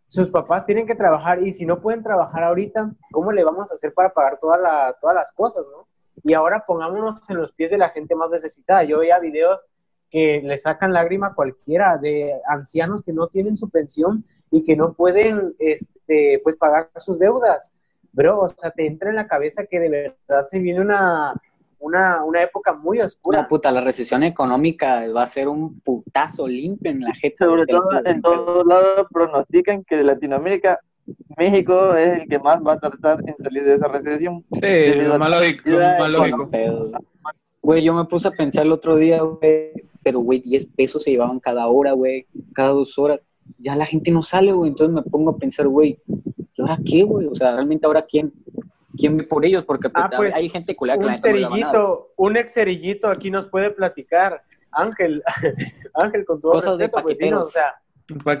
sus 0.07 0.29
papás 0.29 0.65
tienen 0.65 0.85
que 0.85 0.95
trabajar 0.95 1.41
y 1.41 1.51
si 1.51 1.65
no 1.65 1.81
pueden 1.81 2.03
trabajar 2.03 2.43
ahorita, 2.43 2.91
¿cómo 3.11 3.31
le 3.31 3.43
vamos 3.43 3.71
a 3.71 3.73
hacer 3.73 3.93
para 3.93 4.13
pagar 4.13 4.37
toda 4.39 4.57
la, 4.57 4.95
todas 4.99 5.15
las 5.15 5.31
cosas, 5.31 5.65
no? 5.71 5.87
Y 6.23 6.33
ahora 6.33 6.63
pongámonos 6.65 7.21
en 7.29 7.37
los 7.37 7.51
pies 7.51 7.71
de 7.71 7.77
la 7.77 7.89
gente 7.89 8.15
más 8.15 8.29
necesitada. 8.29 8.83
Yo 8.83 8.99
veía 8.99 9.19
videos 9.19 9.65
que 10.09 10.41
le 10.43 10.57
sacan 10.57 10.93
lágrima 10.93 11.27
a 11.27 11.33
cualquiera 11.33 11.97
de 11.97 12.33
ancianos 12.47 13.01
que 13.01 13.13
no 13.13 13.27
tienen 13.27 13.57
su 13.57 13.69
pensión 13.69 14.23
y 14.51 14.63
que 14.63 14.75
no 14.75 14.93
pueden 14.93 15.55
este, 15.59 16.39
pues 16.43 16.55
pagar 16.55 16.89
sus 16.95 17.19
deudas. 17.19 17.73
Bro, 18.11 18.41
o 18.41 18.49
sea, 18.49 18.71
te 18.71 18.85
entra 18.85 19.09
en 19.09 19.17
la 19.17 19.27
cabeza 19.27 19.65
que 19.65 19.79
de 19.79 19.89
verdad 19.89 20.45
se 20.47 20.59
viene 20.59 20.79
una, 20.79 21.33
una, 21.79 22.23
una 22.23 22.41
época 22.41 22.73
muy 22.73 23.01
oscura. 23.01 23.39
Una 23.39 23.47
puta, 23.47 23.71
la 23.71 23.81
recesión 23.81 24.23
económica 24.23 25.03
va 25.11 25.23
a 25.23 25.27
ser 25.27 25.49
un 25.49 25.81
putazo 25.81 26.47
limpio 26.47 26.91
en 26.91 27.01
la 27.01 27.13
gente. 27.13 27.43
Sobre 27.43 27.65
todo 27.65 27.89
en 28.05 28.21
todos 28.21 28.65
lados 28.65 29.07
pronostican 29.11 29.83
que 29.83 29.97
de 29.97 30.03
Latinoamérica, 30.03 30.79
México 31.37 31.93
es 31.95 32.21
el 32.21 32.27
que 32.27 32.39
más 32.39 32.59
va 32.65 32.73
a 32.73 32.79
tratar 32.79 33.19
en 33.27 33.35
salir 33.43 33.63
de 33.63 33.75
esa 33.75 33.87
recesión. 33.87 34.43
Sí, 34.51 34.93
lo 34.93 35.19
más 35.19 35.29
la 35.29 35.39
lógico. 35.39 35.69
más 35.99 36.11
de 36.11 36.17
lógico. 36.17 36.49
Güey, 37.61 37.83
yo 37.83 37.93
me 37.93 38.05
puse 38.05 38.27
a 38.27 38.31
pensar 38.31 38.65
el 38.65 38.71
otro 38.71 38.95
día, 38.95 39.21
güey, 39.21 39.71
pero 40.03 40.19
güey, 40.19 40.39
10 40.39 40.67
pesos 40.67 41.03
se 41.03 41.11
llevaban 41.11 41.39
cada 41.39 41.67
hora, 41.67 41.93
güey, 41.93 42.27
cada 42.53 42.69
dos 42.69 42.97
horas. 42.99 43.21
Ya 43.57 43.75
la 43.75 43.85
gente 43.85 44.11
no 44.11 44.21
sale, 44.21 44.51
güey, 44.51 44.69
entonces 44.69 44.93
me 44.93 45.01
pongo 45.03 45.31
a 45.31 45.37
pensar, 45.37 45.67
güey, 45.67 45.99
¿y 46.55 46.61
ahora 46.61 46.77
qué, 46.85 47.03
güey? 47.03 47.27
O 47.27 47.33
sea, 47.35 47.53
realmente 47.53 47.85
ahora 47.87 48.03
quién, 48.03 48.31
quién 48.97 49.17
ve 49.17 49.23
por 49.23 49.45
ellos, 49.45 49.65
porque 49.65 49.87
Ah, 49.93 50.07
pues, 50.09 50.17
pues 50.31 50.35
hay 50.35 50.47
gente 50.49 50.75
culera 50.75 50.97
que 50.97 51.05
la 51.05 51.07
un 51.07 51.13
neta 51.15 51.29
no 51.29 51.35
le 51.35 51.41
va 51.41 51.47
a 51.47 51.49
nada. 51.49 51.71
cerillito, 51.73 52.07
un 52.17 52.37
ex 52.37 52.53
cerillito 52.53 53.07
aquí 53.09 53.29
nos 53.31 53.49
puede 53.49 53.71
platicar. 53.71 54.41
Ángel, 54.71 55.23
Ángel, 55.93 56.25
con 56.25 56.39
todo 56.39 56.51
Cosas 56.53 56.77
de 56.77 56.85
respeto, 56.85 57.03
pues, 57.03 57.17
dinos, 57.17 57.47
paqueteros. 57.47 57.47
o 57.47 57.49
sea, 57.51 57.75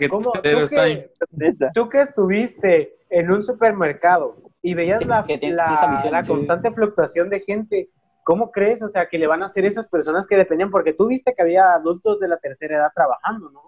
¿cómo, 0.09 0.31
tú, 0.31 0.41
que, 0.69 1.11
Esa. 1.39 1.71
tú 1.73 1.89
que 1.89 2.01
estuviste 2.01 2.95
en 3.09 3.31
un 3.31 3.43
supermercado 3.43 4.35
y 4.61 4.73
veías 4.73 5.05
la, 5.05 5.25
la- 5.27 6.23
sí. 6.23 6.31
constante 6.31 6.71
fluctuación 6.71 7.29
de 7.29 7.39
gente, 7.39 7.89
¿cómo 8.23 8.51
crees, 8.51 8.81
o 8.83 8.89
sea, 8.89 9.07
que 9.07 9.17
le 9.17 9.27
van 9.27 9.41
a 9.41 9.45
hacer 9.45 9.65
esas 9.65 9.87
personas 9.87 10.27
que 10.27 10.35
dependían? 10.37 10.71
Porque 10.71 10.93
tú 10.93 11.07
viste 11.07 11.33
que 11.35 11.41
había 11.41 11.73
adultos 11.73 12.19
de 12.19 12.27
la 12.27 12.37
tercera 12.37 12.77
edad 12.77 12.91
trabajando, 12.93 13.49
¿no? 13.51 13.61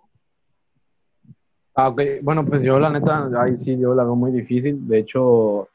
Ah, 1.75 1.89
ok. 1.89 2.01
Bueno, 2.24 2.44
pues 2.46 2.63
yo 2.63 2.80
la 2.80 2.89
neta, 2.89 3.30
ahí 3.39 3.56
sí, 3.56 3.77
yo 3.77 3.94
la 3.94 4.04
veo 4.04 4.16
muy 4.16 4.32
difícil. 4.32 4.88
De 4.88 4.98
hecho, 4.98 5.70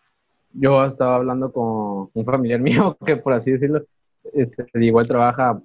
yo 0.53 0.85
estaba 0.85 1.17
hablando 1.17 1.53
con 1.53 2.11
un 2.13 2.25
familiar 2.25 2.61
mío 2.61 2.97
que, 3.07 3.17
por 3.17 3.33
así 3.35 3.53
decirlo, 3.53 3.85
este, 4.33 4.67
igual 4.75 5.07
trabaja 5.07 5.61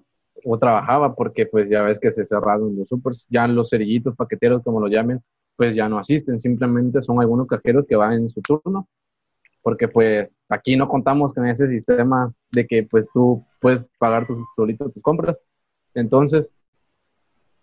o 0.46 0.58
trabajaba 0.58 1.16
porque 1.16 1.46
pues 1.46 1.70
ya 1.70 1.82
ves 1.84 2.00
que 2.00 2.12
se 2.12 2.26
cerraron 2.26 2.76
los 2.78 2.88
supers, 2.88 3.28
ya 3.30 3.48
los 3.48 3.70
cerillitos, 3.70 4.16
paqueteros, 4.16 4.64
como 4.64 4.80
lo 4.80 4.88
llamen, 4.88 5.20
pues 5.56 5.76
ya 5.76 5.90
no 5.90 5.98
asisten, 6.00 6.40
simplemente 6.40 7.02
son 7.02 7.20
algunos 7.22 7.48
cajeros 7.48 7.86
que 7.88 7.96
van 7.96 8.14
en 8.14 8.30
su 8.30 8.42
turno, 8.42 8.88
porque 9.62 9.88
pues 9.88 10.38
aquí 10.50 10.76
no 10.76 10.88
contamos 10.88 11.34
con 11.34 11.46
ese 11.48 11.68
sistema 11.68 12.32
de 12.52 12.66
que 12.68 12.84
pues 12.84 13.08
tú 13.14 13.44
puedes 13.60 13.84
pagar 13.98 14.26
tus, 14.28 14.38
solito 14.56 14.90
tus 14.90 15.02
compras. 15.04 15.38
Entonces, 15.94 16.50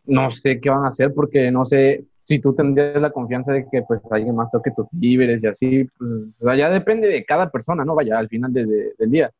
no 0.07 0.28
sé 0.31 0.61
qué 0.61 0.71
van 0.71 0.85
a 0.85 0.88
hacer 0.88 1.14
porque 1.14 1.50
no 1.50 1.64
sé 1.64 2.04
si 2.25 2.38
tú 2.38 2.54
tendrías 2.54 3.00
la 3.00 3.11
confianza 3.11 3.52
de 3.52 3.66
que 3.71 3.83
pues 3.83 4.00
alguien 4.11 4.35
más 4.35 4.50
toque 4.50 4.71
tus 4.71 4.87
víveres 4.90 5.43
y 5.43 5.47
así, 5.47 5.85
pues 5.99 6.11
o 6.40 6.45
sea, 6.45 6.57
ya 6.57 6.71
depende 6.71 7.09
de 7.09 7.25
cada 7.25 7.50
persona, 7.50 7.85
¿no? 7.85 7.95
Vaya, 7.95 8.19
al 8.19 8.28
final 8.28 8.52
de- 8.52 8.66
de- 8.66 8.95
del 8.99 9.11
día. 9.11 9.31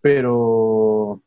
Pero 0.00 1.20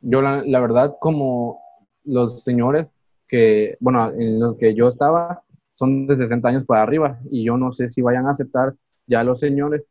yo 0.00 0.22
la, 0.22 0.42
la 0.44 0.60
verdad, 0.60 0.96
como 1.00 1.60
los 2.04 2.42
señores 2.42 2.88
que, 3.28 3.76
bueno, 3.80 4.10
en 4.12 4.40
los 4.40 4.56
que 4.56 4.74
yo 4.74 4.88
estaba, 4.88 5.42
son 5.74 6.06
de 6.06 6.16
60 6.16 6.48
años 6.48 6.64
para 6.66 6.82
arriba 6.82 7.18
y 7.30 7.44
yo 7.44 7.56
no 7.56 7.72
sé 7.72 7.88
si 7.88 8.02
vayan 8.02 8.26
a 8.26 8.32
aceptar 8.32 8.74
ya 9.06 9.24
los 9.24 9.40
señores, 9.40 9.84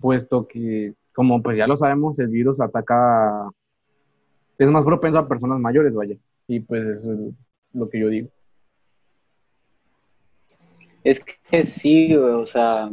puesto 0.00 0.48
que, 0.48 0.94
como 1.14 1.42
pues 1.42 1.56
ya 1.56 1.66
lo 1.66 1.76
sabemos, 1.76 2.18
el 2.18 2.28
virus 2.28 2.60
ataca, 2.60 3.48
es 4.58 4.68
más 4.68 4.84
propenso 4.84 5.18
a 5.18 5.28
personas 5.28 5.60
mayores, 5.60 5.94
vaya, 5.94 6.16
y 6.46 6.60
pues 6.60 6.82
eso 6.82 7.12
es 7.12 7.34
lo 7.72 7.88
que 7.88 8.00
yo 8.00 8.08
digo. 8.08 8.28
Es 11.04 11.24
que 11.24 11.62
sí, 11.64 12.16
o 12.16 12.46
sea, 12.46 12.90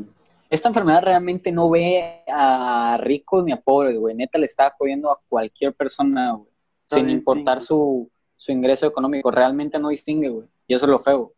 esta 0.49 0.69
enfermedad 0.69 1.03
realmente 1.03 1.51
no 1.51 1.69
ve 1.69 2.23
a 2.27 2.97
ricos 3.01 3.43
ni 3.43 3.51
a 3.51 3.61
pobres, 3.61 3.97
güey. 3.97 4.15
Neta 4.15 4.39
le 4.39 4.45
está 4.45 4.73
jodiendo 4.77 5.11
a 5.11 5.19
cualquier 5.29 5.73
persona, 5.73 6.33
güey. 6.33 6.49
Sin 6.87 7.09
importar 7.09 7.61
su, 7.61 8.09
su 8.35 8.51
ingreso 8.51 8.87
económico. 8.87 9.29
Realmente 9.29 9.77
no 9.77 9.89
distingue, 9.89 10.29
güey. 10.29 10.47
Y 10.65 10.73
eso 10.73 10.85
es 10.85 10.91
lo 10.91 10.99
feo. 10.99 11.33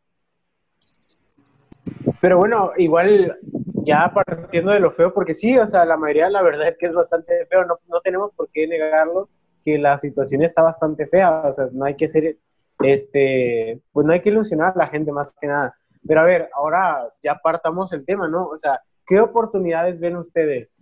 Pero 2.22 2.38
bueno, 2.38 2.72
igual 2.78 3.38
ya 3.84 4.12
partiendo 4.14 4.72
de 4.72 4.80
lo 4.80 4.92
feo, 4.92 5.14
porque 5.14 5.34
sí, 5.34 5.58
o 5.58 5.66
sea, 5.66 5.86
la 5.86 5.98
mayoría 5.98 6.30
la 6.30 6.42
verdad 6.42 6.68
es 6.68 6.78
que 6.78 6.86
es 6.86 6.94
bastante 6.94 7.46
feo, 7.48 7.66
no, 7.66 7.80
no 7.88 8.00
tenemos 8.02 8.32
por 8.34 8.50
qué 8.50 8.68
negarlo, 8.68 9.28
que 9.66 9.78
la 9.78 9.98
situación 9.98 10.44
está 10.44 10.62
bastante 10.62 11.08
fea, 11.08 11.42
o 11.42 11.52
sea, 11.52 11.68
no 11.72 11.86
hay 11.86 11.96
que 11.96 12.08
ser, 12.08 12.38
este, 12.80 13.82
pues 13.92 14.06
no 14.06 14.14
hay 14.14 14.22
que 14.22 14.30
ilusionar 14.30 14.74
a 14.76 14.78
la 14.78 14.88
gente 14.88 15.12
más 15.12 15.36
que 15.40 15.48
nada. 15.48 15.76
Pero 16.08 16.22
a 16.22 16.26
ver, 16.26 16.50
ahora 16.54 17.12
ya 17.22 17.36
partamos 17.36 17.92
el 17.94 18.06
tema, 18.06 18.28
¿no? 18.28 18.48
O 18.48 18.58
sea, 18.58 18.82
¿qué 19.12 19.20
oportunidades 19.20 20.00
ven 20.00 20.16
ustedes? 20.16 20.74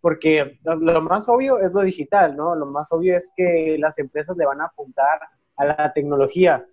Porque 0.00 0.58
lo, 0.64 1.02
más 1.02 1.28
obvio 1.28 1.58
es 1.58 1.70
lo 1.70 1.82
digital, 1.82 2.34
¿no? 2.34 2.56
Lo 2.56 2.64
más 2.64 2.90
obvio 2.90 3.14
es 3.14 3.30
que 3.36 3.76
las 3.78 3.98
empresas 3.98 4.34
le 4.38 4.46
van 4.46 4.62
a 4.62 4.64
apuntar 4.64 5.20
a 5.56 5.64
la 5.66 5.92
tecnología. 5.92 6.64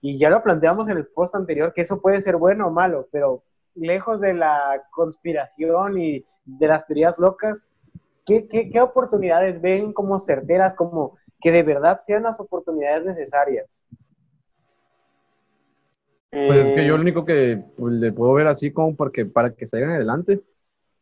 Y 0.00 0.18
ya 0.18 0.30
lo 0.30 0.44
planteamos 0.44 0.88
en 0.88 0.98
el 0.98 1.06
post 1.08 1.34
anterior, 1.34 1.72
que 1.74 1.80
eso 1.80 2.00
puede 2.00 2.20
ser 2.20 2.36
bueno 2.36 2.68
o 2.68 2.70
malo, 2.70 3.08
pero 3.10 3.42
lejos 3.74 4.20
de 4.20 4.34
la 4.34 4.84
conspiración 4.92 5.98
y 5.98 6.24
de 6.44 6.68
las 6.68 6.86
teorías 6.86 7.18
locas, 7.18 7.68
¿qué, 8.24 8.46
qué, 8.46 8.70
qué 8.70 8.80
oportunidades 8.80 9.60
ven 9.60 9.92
como 9.92 10.20
certeras, 10.20 10.74
como 10.74 11.18
que 11.40 11.50
de 11.50 11.64
verdad 11.64 11.98
sean 11.98 12.22
las 12.22 12.38
oportunidades 12.38 13.04
necesarias? 13.04 13.66
Pues 16.30 16.58
es 16.58 16.70
que 16.70 16.86
yo 16.86 16.94
Eh, 16.94 16.96
lo 16.96 17.02
único 17.02 17.24
que 17.24 17.62
pues, 17.76 17.94
le 17.94 18.12
puedo 18.12 18.34
ver 18.34 18.46
así 18.46 18.70
como 18.70 18.94
porque, 18.96 19.26
para 19.26 19.54
que 19.54 19.66
salgan 19.66 19.90
adelante 19.90 20.42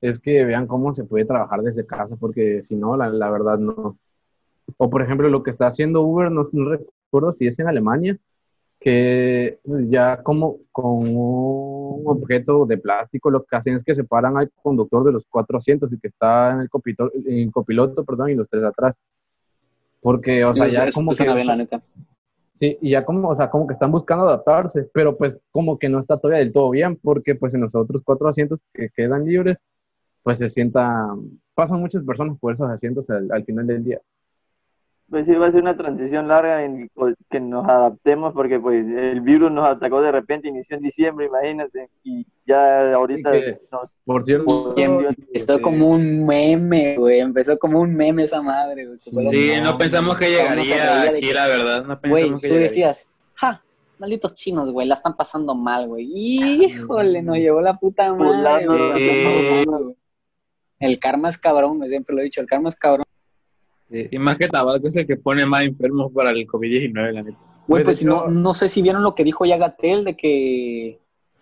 es 0.00 0.18
que 0.18 0.44
vean 0.44 0.66
cómo 0.66 0.92
se 0.92 1.04
puede 1.04 1.24
trabajar 1.24 1.62
desde 1.62 1.86
casa, 1.86 2.16
porque 2.16 2.62
si 2.62 2.76
no, 2.76 2.96
la, 2.96 3.08
la 3.08 3.30
verdad 3.30 3.58
no. 3.58 3.98
O 4.76 4.90
por 4.90 5.02
ejemplo, 5.02 5.28
lo 5.28 5.42
que 5.42 5.50
está 5.50 5.66
haciendo 5.66 6.02
Uber, 6.02 6.30
no, 6.30 6.42
no 6.52 6.70
recuerdo 6.70 7.32
si 7.32 7.46
es 7.46 7.58
en 7.58 7.68
Alemania, 7.68 8.18
que 8.80 9.60
ya 9.64 10.22
como 10.22 10.58
con 10.70 11.08
un 11.08 12.02
objeto 12.04 12.66
de 12.66 12.76
plástico 12.76 13.30
lo 13.30 13.42
que 13.44 13.56
hacen 13.56 13.76
es 13.76 13.84
que 13.84 13.94
separan 13.94 14.36
al 14.36 14.50
conductor 14.62 15.04
de 15.04 15.12
los 15.12 15.24
cuatro 15.24 15.56
asientos 15.56 15.90
y 15.90 15.98
que 15.98 16.08
está 16.08 16.52
en 16.52 16.60
el 16.60 16.68
copiloto, 16.68 17.12
en 17.24 17.50
copiloto 17.50 18.04
perdón, 18.04 18.30
y 18.30 18.34
los 18.34 18.48
tres 18.48 18.62
atrás. 18.62 18.94
Porque, 20.02 20.44
o 20.44 20.54
sea, 20.54 20.68
ya 20.68 20.86
eso 20.86 20.96
como 20.96 21.12
que... 21.12 21.16
suena 21.16 21.34
bien, 21.34 21.46
la 21.46 21.56
neta. 21.56 21.82
Sí, 22.56 22.78
y 22.80 22.90
ya 22.90 23.04
como, 23.04 23.28
o 23.28 23.34
sea, 23.34 23.50
como 23.50 23.66
que 23.66 23.72
están 23.72 23.90
buscando 23.90 24.26
adaptarse, 24.26 24.88
pero 24.92 25.16
pues 25.16 25.36
como 25.50 25.78
que 25.78 25.88
no 25.88 25.98
está 25.98 26.18
todavía 26.18 26.38
del 26.44 26.52
todo 26.52 26.70
bien, 26.70 26.96
porque 26.96 27.34
pues 27.34 27.52
en 27.54 27.62
los 27.62 27.74
otros 27.74 28.02
cuatro 28.04 28.28
asientos 28.28 28.62
que 28.72 28.90
quedan 28.90 29.24
libres, 29.24 29.58
pues 30.22 30.38
se 30.38 30.50
sientan, 30.50 31.40
pasan 31.54 31.80
muchas 31.80 32.04
personas 32.04 32.38
por 32.40 32.52
esos 32.52 32.70
asientos 32.70 33.10
al, 33.10 33.30
al 33.32 33.44
final 33.44 33.66
del 33.66 33.84
día. 33.84 34.00
Pues 35.14 35.26
sí, 35.26 35.32
va 35.34 35.46
a 35.46 35.52
ser 35.52 35.62
una 35.62 35.76
transición 35.76 36.26
larga 36.26 36.64
en 36.64 36.90
que 37.30 37.38
nos 37.38 37.68
adaptemos 37.68 38.32
porque 38.34 38.58
pues 38.58 38.84
el 38.84 39.20
virus 39.20 39.52
nos 39.52 39.64
atacó 39.68 40.02
de 40.02 40.10
repente, 40.10 40.48
inició 40.48 40.76
en 40.76 40.82
diciembre, 40.82 41.26
imagínate, 41.26 41.88
y 42.02 42.26
ya 42.44 42.92
ahorita 42.94 43.36
Y 43.36 43.40
que- 43.40 43.60
nos- 43.70 43.94
Por 44.04 44.24
cierto, 44.24 44.74
Y 44.76 44.82
empezó 44.82 45.54
Sí. 45.58 45.62
como 45.62 45.90
un 45.90 46.26
meme, 46.26 46.96
güey. 46.98 47.20
Empezó 47.20 47.56
como 47.60 47.80
un 47.80 47.94
meme 47.94 48.24
esa 48.24 48.42
madre, 48.42 48.86
güey. 48.86 48.98
Sí, 49.04 49.52
no 49.62 49.78
pensamos 49.78 50.16
que 50.16 50.30
llegaría 50.30 51.02
aquí, 51.02 51.20
que- 51.20 51.32
la 51.32 51.46
verdad. 51.46 51.84
No 51.84 52.00
Güey, 52.08 52.22
pensamos 52.24 52.40
que 52.40 52.48
tú 52.48 52.54
llegaría. 52.54 52.68
decías, 52.88 53.10
ja, 53.34 53.62
malditos 54.00 54.34
chinos, 54.34 54.72
güey, 54.72 54.88
la 54.88 54.94
están 54.94 55.14
pasando 55.14 55.54
mal, 55.54 55.86
güey. 55.86 56.08
Híjole, 56.12 57.22
nos 57.22 57.36
llevó 57.38 57.60
la 57.60 57.74
puta 57.74 58.12
madre, 58.12 58.66
güey. 58.66 59.64
güey. 59.64 59.94
El 60.80 60.98
karma 60.98 61.28
es 61.28 61.38
cabrón, 61.38 61.78
güey, 61.78 61.88
siempre 61.88 62.16
lo 62.16 62.20
he 62.20 62.24
dicho, 62.24 62.40
el 62.40 62.48
karma 62.48 62.68
es 62.68 62.74
cabrón. 62.74 63.04
Y 63.90 64.18
más 64.18 64.36
que 64.36 64.48
Tabasco 64.48 64.88
es 64.88 64.96
el 64.96 65.06
que 65.06 65.16
pone 65.16 65.46
más 65.46 65.64
enfermos 65.66 66.12
para 66.12 66.30
el 66.30 66.46
COVID-19, 66.46 67.12
la 67.12 67.22
neta. 67.22 67.38
Güey, 67.66 67.84
Pues, 67.84 68.04
no, 68.04 68.26
no 68.28 68.54
sé 68.54 68.68
si 68.68 68.82
vieron 68.82 69.02
lo 69.02 69.14
que 69.14 69.24
dijo 69.24 69.44
ya 69.44 69.56
Gatel 69.56 70.04
de 70.04 70.16
que 70.16 71.00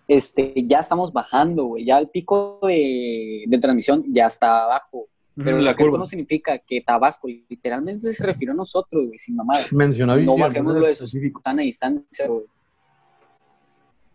este, 0.09 0.53
ya 0.67 0.81
estamos 0.81 1.13
bajando, 1.13 1.65
güey. 1.65 1.85
Ya 1.85 1.99
el 1.99 2.09
pico 2.09 2.61
de, 2.63 3.45
de 3.47 3.59
transmisión 3.59 4.05
ya 4.09 4.27
está 4.27 4.65
abajo. 4.65 5.09
Pero 5.35 5.59
la 5.61 5.71
lo 5.71 5.77
que 5.77 5.85
esto 5.85 5.99
no 5.99 6.05
significa 6.05 6.59
que 6.59 6.83
Tabasco 6.83 7.27
literalmente 7.27 8.13
se 8.13 8.23
refirió 8.23 8.53
a 8.53 8.57
nosotros, 8.57 9.07
güey, 9.07 9.19
sin 9.19 9.35
mamadas. 9.35 9.73
mencionó 9.73 10.17
No 10.17 10.37
bajemos 10.37 10.75
lo 10.75 10.81
de 10.85 10.93
eso, 10.93 11.05
específico. 11.05 11.41
están 11.41 11.59
a 11.59 11.63
distancia, 11.63 12.27
güey. 12.27 12.45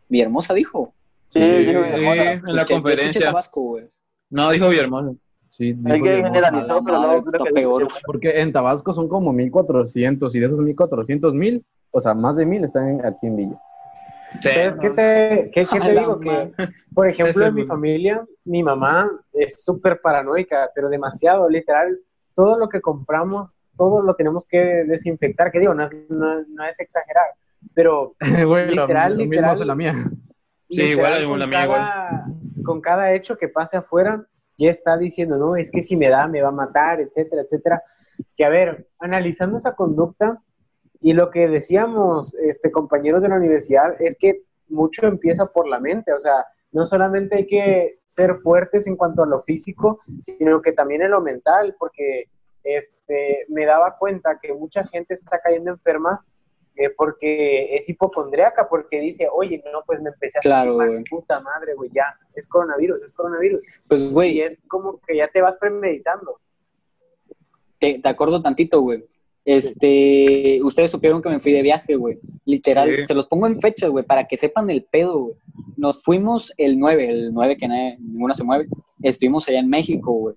Villahermosa 0.10 0.54
dijo. 0.54 0.94
Sí, 1.30 1.42
Sí, 1.42 1.50
dijo 1.66 1.84
Sí, 1.84 1.90
en 1.90 2.42
la 2.44 2.62
escuché 2.62 2.74
conferencia. 2.74 3.22
Tabasco, 3.22 3.62
güey. 3.62 3.86
No, 4.30 4.52
dijo 4.52 4.70
Villahermosa. 4.70 5.18
Sí, 5.58 5.76
Hay 5.86 6.02
que 6.04 6.18
generalizar, 6.18 6.78
pero 6.86 7.00
no, 7.02 7.24
creo 7.24 7.46
que 7.46 7.52
peor. 7.52 7.88
Porque 8.06 8.42
en 8.42 8.54
Tabasco 8.54 8.94
son 8.94 9.08
como 9.10 9.34
1400 9.34 10.36
y 10.36 10.40
de 10.40 10.46
esos 10.46 10.60
1400 10.60 11.34
mil, 11.34 11.66
o 11.90 12.00
sea, 12.00 12.14
más 12.14 12.36
de 12.36 12.46
mil 12.46 12.64
están 12.64 12.88
en- 12.90 13.06
aquí 13.06 13.26
en 13.26 13.36
Villa. 13.38 13.60
Sí, 14.42 14.50
¿Sabes 14.50 14.76
no. 14.76 14.82
qué 14.84 14.90
te, 14.92 15.52
qué- 15.52 15.66
qué 15.66 15.80
te 15.80 15.92
digo? 16.00 16.20
Que, 16.20 16.52
por 16.94 17.08
ejemplo, 17.08 17.46
en 17.48 17.56
mi 17.56 17.62
es- 17.62 17.68
familia, 17.68 18.24
mi 18.46 18.62
mamá 18.62 19.10
es 19.34 19.64
súper 19.64 20.00
paranoica, 20.00 20.70
pero 20.76 20.90
demasiado, 20.90 21.50
literal. 21.50 21.98
Todo 22.36 22.60
lo 22.60 22.70
que 22.70 22.80
compramos, 22.80 23.56
todo 23.76 24.04
lo 24.04 24.14
tenemos 24.14 24.46
que 24.46 24.60
desinfectar, 24.60 25.52
que 25.52 25.60
digo, 25.60 25.74
no 25.74 25.86
es, 25.86 25.90
no- 26.10 26.44
no 26.50 26.66
es 26.66 26.80
exagerar, 26.80 27.26
pero 27.74 28.14
lo- 28.20 28.64
Literal, 28.66 29.14
lo 29.14 29.18
mismo 29.18 29.32
literal. 29.32 29.52
hace 29.56 29.66
la 29.66 29.76
mía. 29.76 29.96
Sí, 30.70 30.82
igual, 30.82 31.14
literal, 31.14 31.40
la 31.40 31.48
mía 31.48 31.68
cada, 31.68 32.26
con 32.64 32.80
cada 32.80 33.12
hecho 33.14 33.38
que 33.38 33.48
pase 33.48 33.78
afuera, 33.78 34.24
ya 34.58 34.70
está 34.70 34.98
diciendo, 34.98 35.38
no, 35.38 35.56
es 35.56 35.72
que 35.72 35.82
si 35.82 35.96
me 35.96 36.10
da, 36.10 36.28
me 36.28 36.42
va 36.42 36.50
a 36.50 36.52
matar, 36.52 37.00
etcétera, 37.00 37.44
etcétera. 37.44 37.84
Que 38.36 38.46
a 38.46 38.50
ver, 38.50 38.88
analizando 39.00 39.58
esa 39.58 39.76
conducta 39.76 40.42
y 41.00 41.14
lo 41.14 41.30
que 41.30 41.48
decíamos, 41.48 42.34
este, 42.36 42.72
compañeros 42.72 43.22
de 43.22 43.30
la 43.30 43.38
universidad, 43.38 44.02
es 44.02 44.18
que 44.18 44.44
mucho 44.68 45.06
empieza 45.06 45.46
por 45.46 45.68
la 45.68 45.80
mente, 45.80 46.12
o 46.12 46.20
sea, 46.20 46.46
no 46.72 46.86
solamente 46.86 47.38
hay 47.38 47.48
que 47.48 48.00
ser 48.04 48.36
fuertes 48.36 48.88
en 48.88 48.98
cuanto 48.98 49.24
a 49.24 49.28
lo 49.28 49.40
físico, 49.40 50.00
sino 50.20 50.62
que 50.62 50.74
también 50.74 51.02
en 51.02 51.12
lo 51.12 51.22
mental, 51.22 51.76
porque 51.80 52.26
este, 52.64 53.46
me 53.48 53.66
daba 53.66 53.98
cuenta 53.98 54.40
que 54.42 54.54
mucha 54.54 54.86
gente 54.88 55.14
está 55.14 55.40
cayendo 55.40 55.72
enferma 55.72 56.26
eh, 56.78 56.90
porque 56.96 57.76
es 57.76 57.90
hipocondriaca, 57.90 58.68
porque 58.70 59.00
dice, 59.00 59.28
oye, 59.32 59.64
no, 59.72 59.82
pues 59.86 60.02
me 60.02 60.10
empecé 60.10 60.38
a 60.40 60.42
Claro, 60.42 60.78
sentir 60.78 61.04
puta 61.10 61.40
madre, 61.42 61.74
güey, 61.76 61.90
ya, 61.94 62.06
es 62.36 62.48
coronavirus, 62.48 63.02
es 63.04 63.14
coronavirus. 63.14 63.62
Pues, 63.88 64.02
Y 64.02 64.10
güey, 64.12 64.42
es 64.42 64.62
como 64.68 65.00
que 65.06 65.18
ya 65.18 65.28
te 65.28 65.42
vas 65.42 65.56
premeditando. 65.58 66.40
te, 67.80 68.00
te 68.00 68.10
acuerdo 68.10 68.42
tantito, 68.42 68.82
güey. 68.82 69.04
Este, 69.46 70.60
ustedes 70.64 70.92
supieron 70.92 71.22
que 71.22 71.30
me 71.30 71.40
fui 71.40 71.52
de 71.54 71.62
viaje, 71.62 71.96
güey. 71.96 72.20
Literal, 72.46 72.90
Sí. 72.96 73.04
se 73.08 73.14
los 73.14 73.28
pongo 73.28 73.48
en 73.48 73.60
fechas, 73.62 73.90
güey, 73.90 74.04
para 74.06 74.26
que 74.28 74.36
sepan 74.36 74.70
el 74.70 74.84
pedo, 74.84 75.18
güey. 75.20 75.36
Nos 75.78 76.04
fuimos 76.04 76.54
el 76.58 76.78
9, 76.78 77.10
el 77.10 77.34
9 77.34 77.56
que 77.58 77.68
nadie- 77.68 77.98
ninguna 78.00 78.34
se 78.34 78.44
mueve. 78.44 78.68
Estuvimos 79.02 79.48
allá 79.48 79.60
en 79.60 79.70
México, 79.70 80.12
güey. 80.12 80.36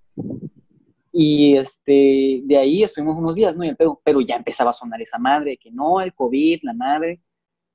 Y 1.22 1.54
este, 1.56 2.40
de 2.44 2.56
ahí 2.56 2.82
estuvimos 2.82 3.18
unos 3.18 3.36
días, 3.36 3.54
¿no? 3.54 3.62
Y 3.62 3.68
el 3.68 3.76
pedo, 3.76 4.00
pero 4.02 4.22
ya 4.22 4.36
empezaba 4.36 4.70
a 4.70 4.72
sonar 4.72 5.02
esa 5.02 5.18
madre, 5.18 5.58
que 5.58 5.70
no, 5.70 6.00
el 6.00 6.14
COVID, 6.14 6.60
la 6.62 6.72
madre. 6.72 7.20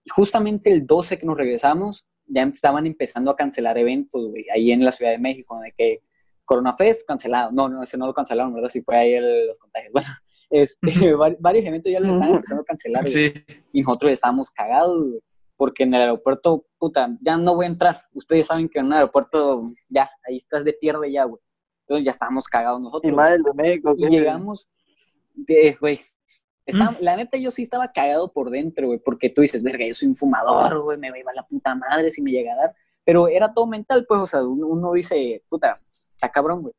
Y 0.04 0.10
justamente 0.10 0.72
el 0.72 0.88
12 0.88 1.20
que 1.20 1.28
nos 1.28 1.38
regresamos, 1.38 2.06
ya 2.26 2.42
estaban 2.42 2.88
empezando 2.88 3.30
a 3.30 3.36
cancelar 3.36 3.78
eventos, 3.78 4.30
güey, 4.32 4.46
ahí 4.52 4.72
en 4.72 4.84
la 4.84 4.92
Ciudad 4.92 5.12
de 5.12 5.20
México, 5.20 5.60
de 5.60 5.72
que 5.78 6.00
Corona 6.44 6.76
Fest 6.76 7.08
cancelado. 7.08 7.52
No, 7.52 7.70
no, 7.70 7.84
ese 7.84 8.00
no 8.00 8.08
lo 8.08 8.16
cancelaron, 8.16 8.52
¿verdad? 8.52 8.70
Si 8.70 8.82
fue 8.82 8.96
ahí 8.98 9.14
el- 9.14 9.46
los 9.48 9.60
contagios. 9.60 9.92
Bueno, 9.94 10.10
este, 10.50 11.16
vari- 11.16 11.38
varios 11.40 11.66
eventos 11.66 11.92
ya 11.92 12.00
los 12.00 12.10
estaban 12.10 12.36
empezando 12.36 12.62
a 12.64 12.66
cancelar. 12.66 13.08
Sí, 13.08 13.32
Y 13.74 13.82
nosotros 13.82 14.12
estábamos 14.12 14.50
cagados, 14.50 15.08
güey. 15.08 15.20
Porque 15.58 15.84
en 15.84 15.94
el 15.94 16.02
aeropuerto, 16.02 16.66
puta, 16.80 17.16
ya 17.22 17.38
no 17.38 17.56
voy 17.56 17.66
a 17.66 17.70
entrar. 17.70 18.02
Ustedes 18.14 18.48
saben 18.48 18.68
que 18.70 18.80
en 18.80 18.88
un 18.88 18.94
aeropuerto, 18.94 19.62
ya, 19.88 20.10
ahí 20.28 20.36
estás 20.36 20.64
de 20.66 20.74
pierde 20.74 21.12
ya, 21.12 21.24
güey. 21.26 21.42
Entonces 21.86 22.06
ya 22.06 22.12
estábamos 22.12 22.48
cagados 22.48 22.82
nosotros. 22.82 23.12
Y 23.12 23.16
más 23.16 23.32
el 23.32 23.44
de 23.44 23.54
México. 23.54 23.94
Y 23.98 24.02
llegamos, 24.10 24.68
de, 25.34 25.78
güey, 25.80 26.00
Estaba- 26.68 26.98
La 27.00 27.16
neta, 27.16 27.38
yo 27.38 27.52
sí 27.52 27.62
estaba 27.62 27.92
cagado 27.92 28.32
por 28.34 28.50
dentro, 28.50 28.88
güey, 28.88 28.98
porque 28.98 29.30
tú 29.30 29.42
dices, 29.42 29.62
verga, 29.62 29.86
yo 29.86 29.94
soy 29.94 30.08
un 30.08 30.16
fumador, 30.16 30.82
güey, 30.82 30.98
me 30.98 31.12
va 31.12 31.30
a 31.32 31.36
la 31.36 31.46
puta 31.46 31.76
madre 31.76 32.10
si 32.10 32.24
me 32.24 32.32
llega 32.32 32.54
a 32.54 32.56
dar. 32.56 32.76
Pero 33.04 33.28
era 33.28 33.54
todo 33.54 33.68
mental, 33.68 34.04
pues, 34.08 34.20
o 34.20 34.26
sea, 34.26 34.42
uno, 34.44 34.66
uno 34.66 34.94
dice, 34.94 35.44
puta, 35.48 35.74
está 35.74 36.32
cabrón, 36.32 36.64
güey. 36.64 36.74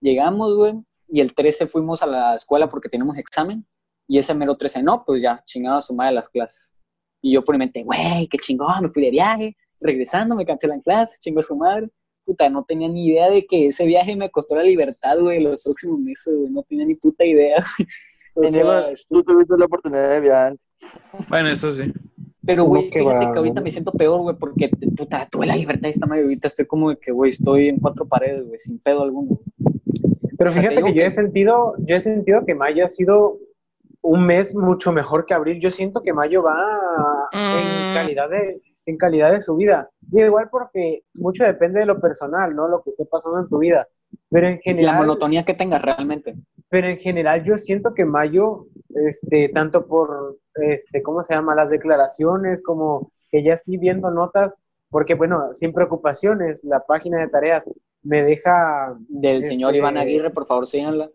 Llegamos, 0.00 0.54
güey, 0.54 0.74
y 1.08 1.20
el 1.20 1.34
13 1.34 1.66
fuimos 1.66 2.00
a 2.00 2.06
la 2.06 2.34
escuela 2.36 2.68
porque 2.68 2.88
teníamos 2.88 3.18
examen, 3.18 3.66
y 4.06 4.18
ese 4.18 4.34
mero 4.34 4.56
13, 4.56 4.84
no, 4.84 5.04
pues 5.04 5.20
ya, 5.20 5.42
chingaba 5.44 5.80
su 5.80 5.96
madre 5.96 6.12
las 6.14 6.28
clases. 6.28 6.76
Y 7.20 7.32
yo 7.32 7.42
por 7.42 7.56
mi 7.56 7.58
mente, 7.58 7.82
güey, 7.82 8.28
qué 8.28 8.38
chingón, 8.38 8.82
me 8.82 8.88
fui 8.90 9.02
de 9.02 9.10
viaje, 9.10 9.56
regresando, 9.80 10.36
me 10.36 10.46
cancelan 10.46 10.80
clases, 10.80 11.18
chingó 11.18 11.40
a 11.40 11.42
su 11.42 11.56
madre. 11.56 11.88
Puta, 12.24 12.48
no 12.48 12.64
tenía 12.64 12.88
ni 12.88 13.06
idea 13.08 13.28
de 13.30 13.44
que 13.46 13.66
ese 13.66 13.84
viaje 13.86 14.16
me 14.16 14.30
costó 14.30 14.56
la 14.56 14.62
libertad, 14.62 15.18
güey, 15.20 15.42
los 15.42 15.62
próximos 15.62 15.98
meses, 16.00 16.34
güey, 16.34 16.50
no 16.50 16.62
tenía 16.62 16.86
ni 16.86 16.94
puta 16.94 17.24
idea, 17.24 17.62
güey. 18.34 18.48
O 18.48 18.52
sea, 18.52 18.84
tú 19.08 19.22
tuviste 19.22 19.56
la 19.58 19.66
oportunidad 19.66 20.10
de 20.10 20.20
viajar. 20.20 20.56
Bueno, 21.28 21.48
eso 21.50 21.74
sí. 21.74 21.92
pero, 22.44 22.64
güey, 22.64 22.90
fíjate 22.90 23.26
va, 23.26 23.32
que 23.32 23.38
ahorita 23.38 23.60
¿no? 23.60 23.64
me 23.64 23.70
siento 23.70 23.92
peor, 23.92 24.20
güey, 24.22 24.36
porque, 24.36 24.70
puta, 24.96 25.28
tuve 25.30 25.46
la 25.46 25.56
libertad 25.56 25.82
de 25.82 25.90
esta 25.90 26.06
madre, 26.06 26.22
ahorita 26.24 26.48
estoy 26.48 26.66
como 26.66 26.90
de 26.90 26.96
que, 26.96 27.12
güey, 27.12 27.30
estoy 27.30 27.68
en 27.68 27.78
cuatro 27.78 28.06
paredes, 28.06 28.46
güey, 28.46 28.58
sin 28.58 28.78
pedo 28.78 29.02
alguno. 29.02 29.38
Pero 30.36 30.50
O 30.50 30.52
sea, 30.52 30.62
te 30.62 30.68
fíjate 30.68 30.82
que 30.92 30.98
yo 30.98 31.04
he 31.06 31.12
sentido, 31.12 31.74
yo 31.78 31.96
he 31.96 32.00
sentido 32.00 32.44
que 32.44 32.54
mayo 32.54 32.84
ha 32.84 32.88
sido 32.88 33.38
un 34.02 34.26
mes 34.26 34.54
mucho 34.54 34.92
mejor 34.92 35.24
que 35.24 35.32
abril. 35.32 35.60
Yo 35.60 35.70
siento 35.70 36.02
que 36.02 36.12
mayo 36.12 36.42
va 36.42 36.56
en 37.32 37.92
Mm. 37.92 37.94
calidad 37.94 38.28
de, 38.28 38.60
en 38.86 38.96
calidad 38.98 39.32
de 39.32 39.40
su 39.40 39.56
vida. 39.56 39.88
Y 40.16 40.22
igual 40.22 40.48
porque 40.48 41.02
mucho 41.14 41.44
depende 41.44 41.80
de 41.80 41.86
lo 41.86 42.00
personal, 42.00 42.54
¿no? 42.54 42.68
Lo 42.68 42.82
que 42.82 42.90
esté 42.90 43.04
pasando 43.04 43.40
en 43.40 43.48
tu 43.48 43.58
vida. 43.58 43.88
Pero 44.30 44.46
en 44.46 44.54
Es 44.54 44.60
la 44.66 44.72
general, 44.74 44.96
monotonía 44.96 45.44
que 45.44 45.54
tengas 45.54 45.82
realmente. 45.82 46.34
pero 46.68 46.86
en 46.88 46.98
general 46.98 47.42
yo 47.42 47.58
siento 47.58 47.94
que 47.94 48.04
mayo, 48.04 48.60
este, 48.94 49.48
tanto 49.48 49.86
por, 49.86 50.38
este, 50.54 51.02
¿cómo 51.02 51.22
se 51.24 51.34
llama? 51.34 51.56
Las 51.56 51.70
declaraciones, 51.70 52.62
como 52.62 53.10
que 53.30 53.42
ya 53.42 53.54
estoy 53.54 53.76
viendo 53.78 54.10
notas, 54.12 54.56
porque 54.88 55.14
bueno, 55.14 55.52
sin 55.52 55.72
preocupaciones, 55.72 56.62
la 56.62 56.78
página 56.86 57.18
de 57.20 57.28
tareas 57.28 57.68
me 58.02 58.22
deja 58.22 58.94
Del 59.08 59.44
señor 59.44 59.70
Este- 59.70 59.78
Iván 59.78 59.96
Aguirre, 59.96 60.30
por 60.30 60.46
favor, 60.46 60.66
síganla. 60.68 61.10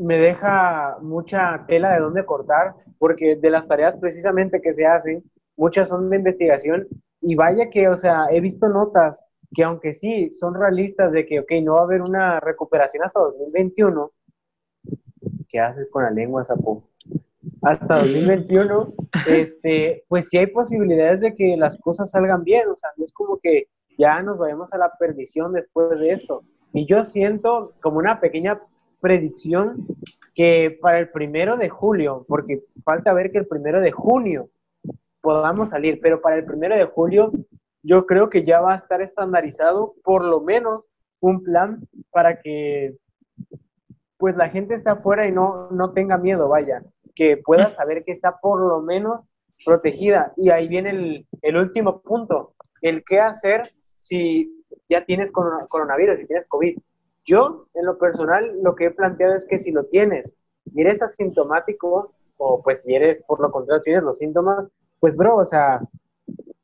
me 0.00 0.18
deja 0.18 0.96
mucha 1.02 1.64
tela 1.68 1.92
de 1.94 2.00
dónde 2.00 2.24
cortar, 2.24 2.74
porque 2.98 3.36
de 3.36 3.50
las 3.50 3.68
tareas 3.68 3.94
precisamente 3.96 4.60
que 4.60 4.74
se 4.74 4.86
hacen, 4.86 5.22
muchas 5.56 5.88
son 5.88 6.10
de 6.10 6.16
investigación, 6.16 6.88
y 7.26 7.34
vaya 7.34 7.70
que, 7.70 7.88
o 7.88 7.96
sea, 7.96 8.26
he 8.30 8.40
visto 8.40 8.68
notas 8.68 9.20
que 9.54 9.62
aunque 9.62 9.92
sí 9.92 10.30
son 10.30 10.54
realistas 10.54 11.12
de 11.12 11.24
que, 11.26 11.40
ok, 11.40 11.52
no 11.62 11.74
va 11.74 11.80
a 11.80 11.84
haber 11.84 12.02
una 12.02 12.40
recuperación 12.40 13.04
hasta 13.04 13.20
2021, 13.20 14.10
¿qué 15.48 15.60
haces 15.60 15.88
con 15.90 16.02
la 16.02 16.10
lengua, 16.10 16.44
sapo? 16.44 16.84
Hasta 17.62 17.98
2021, 17.98 18.94
este, 19.28 20.04
pues 20.08 20.28
sí 20.28 20.38
hay 20.38 20.48
posibilidades 20.48 21.20
de 21.20 21.34
que 21.34 21.56
las 21.56 21.78
cosas 21.78 22.10
salgan 22.10 22.44
bien, 22.44 22.68
o 22.68 22.76
sea, 22.76 22.90
no 22.96 23.04
es 23.04 23.12
como 23.12 23.38
que 23.38 23.68
ya 23.96 24.20
nos 24.22 24.38
vayamos 24.38 24.72
a 24.72 24.78
la 24.78 24.92
perdición 24.98 25.52
después 25.52 26.00
de 26.00 26.10
esto. 26.10 26.42
Y 26.72 26.86
yo 26.86 27.04
siento 27.04 27.72
como 27.80 27.98
una 27.98 28.20
pequeña 28.20 28.60
predicción 29.00 29.86
que 30.34 30.76
para 30.82 30.98
el 30.98 31.10
primero 31.10 31.56
de 31.56 31.68
julio, 31.68 32.24
porque 32.28 32.64
falta 32.84 33.12
ver 33.12 33.30
que 33.30 33.38
el 33.38 33.46
primero 33.46 33.80
de 33.80 33.92
junio 33.92 34.50
podamos 35.24 35.70
salir, 35.70 35.98
pero 36.02 36.20
para 36.20 36.36
el 36.36 36.44
primero 36.44 36.76
de 36.76 36.84
julio 36.84 37.32
yo 37.82 38.04
creo 38.04 38.28
que 38.28 38.44
ya 38.44 38.60
va 38.60 38.72
a 38.72 38.76
estar 38.76 39.00
estandarizado 39.00 39.94
por 40.04 40.22
lo 40.22 40.40
menos 40.40 40.84
un 41.20 41.42
plan 41.42 41.80
para 42.10 42.40
que 42.40 42.96
pues 44.18 44.36
la 44.36 44.50
gente 44.50 44.74
esté 44.74 44.90
afuera 44.90 45.26
y 45.26 45.32
no, 45.32 45.70
no 45.70 45.92
tenga 45.92 46.18
miedo, 46.18 46.48
vaya, 46.48 46.82
que 47.14 47.38
pueda 47.38 47.68
saber 47.68 48.04
que 48.04 48.12
está 48.12 48.38
por 48.40 48.60
lo 48.60 48.80
menos 48.82 49.20
protegida. 49.64 50.32
Y 50.36 50.50
ahí 50.50 50.68
viene 50.68 50.90
el, 50.90 51.26
el 51.42 51.56
último 51.56 52.00
punto, 52.02 52.54
el 52.82 53.02
qué 53.04 53.20
hacer 53.20 53.70
si 53.94 54.64
ya 54.88 55.04
tienes 55.04 55.30
corona- 55.30 55.66
coronavirus, 55.68 56.18
si 56.18 56.26
tienes 56.26 56.46
COVID. 56.46 56.78
Yo, 57.24 57.66
en 57.74 57.86
lo 57.86 57.96
personal, 57.98 58.60
lo 58.62 58.74
que 58.74 58.86
he 58.86 58.90
planteado 58.90 59.34
es 59.34 59.46
que 59.46 59.58
si 59.58 59.72
lo 59.72 59.84
tienes 59.86 60.36
y 60.66 60.80
eres 60.82 61.02
asintomático, 61.02 62.12
o 62.36 62.62
pues 62.62 62.82
si 62.82 62.94
eres, 62.94 63.22
por 63.24 63.40
lo 63.40 63.50
contrario, 63.50 63.82
tienes 63.82 64.02
los 64.02 64.18
síntomas, 64.18 64.68
pues 65.04 65.18
bro, 65.18 65.36
o 65.36 65.44
sea, 65.44 65.82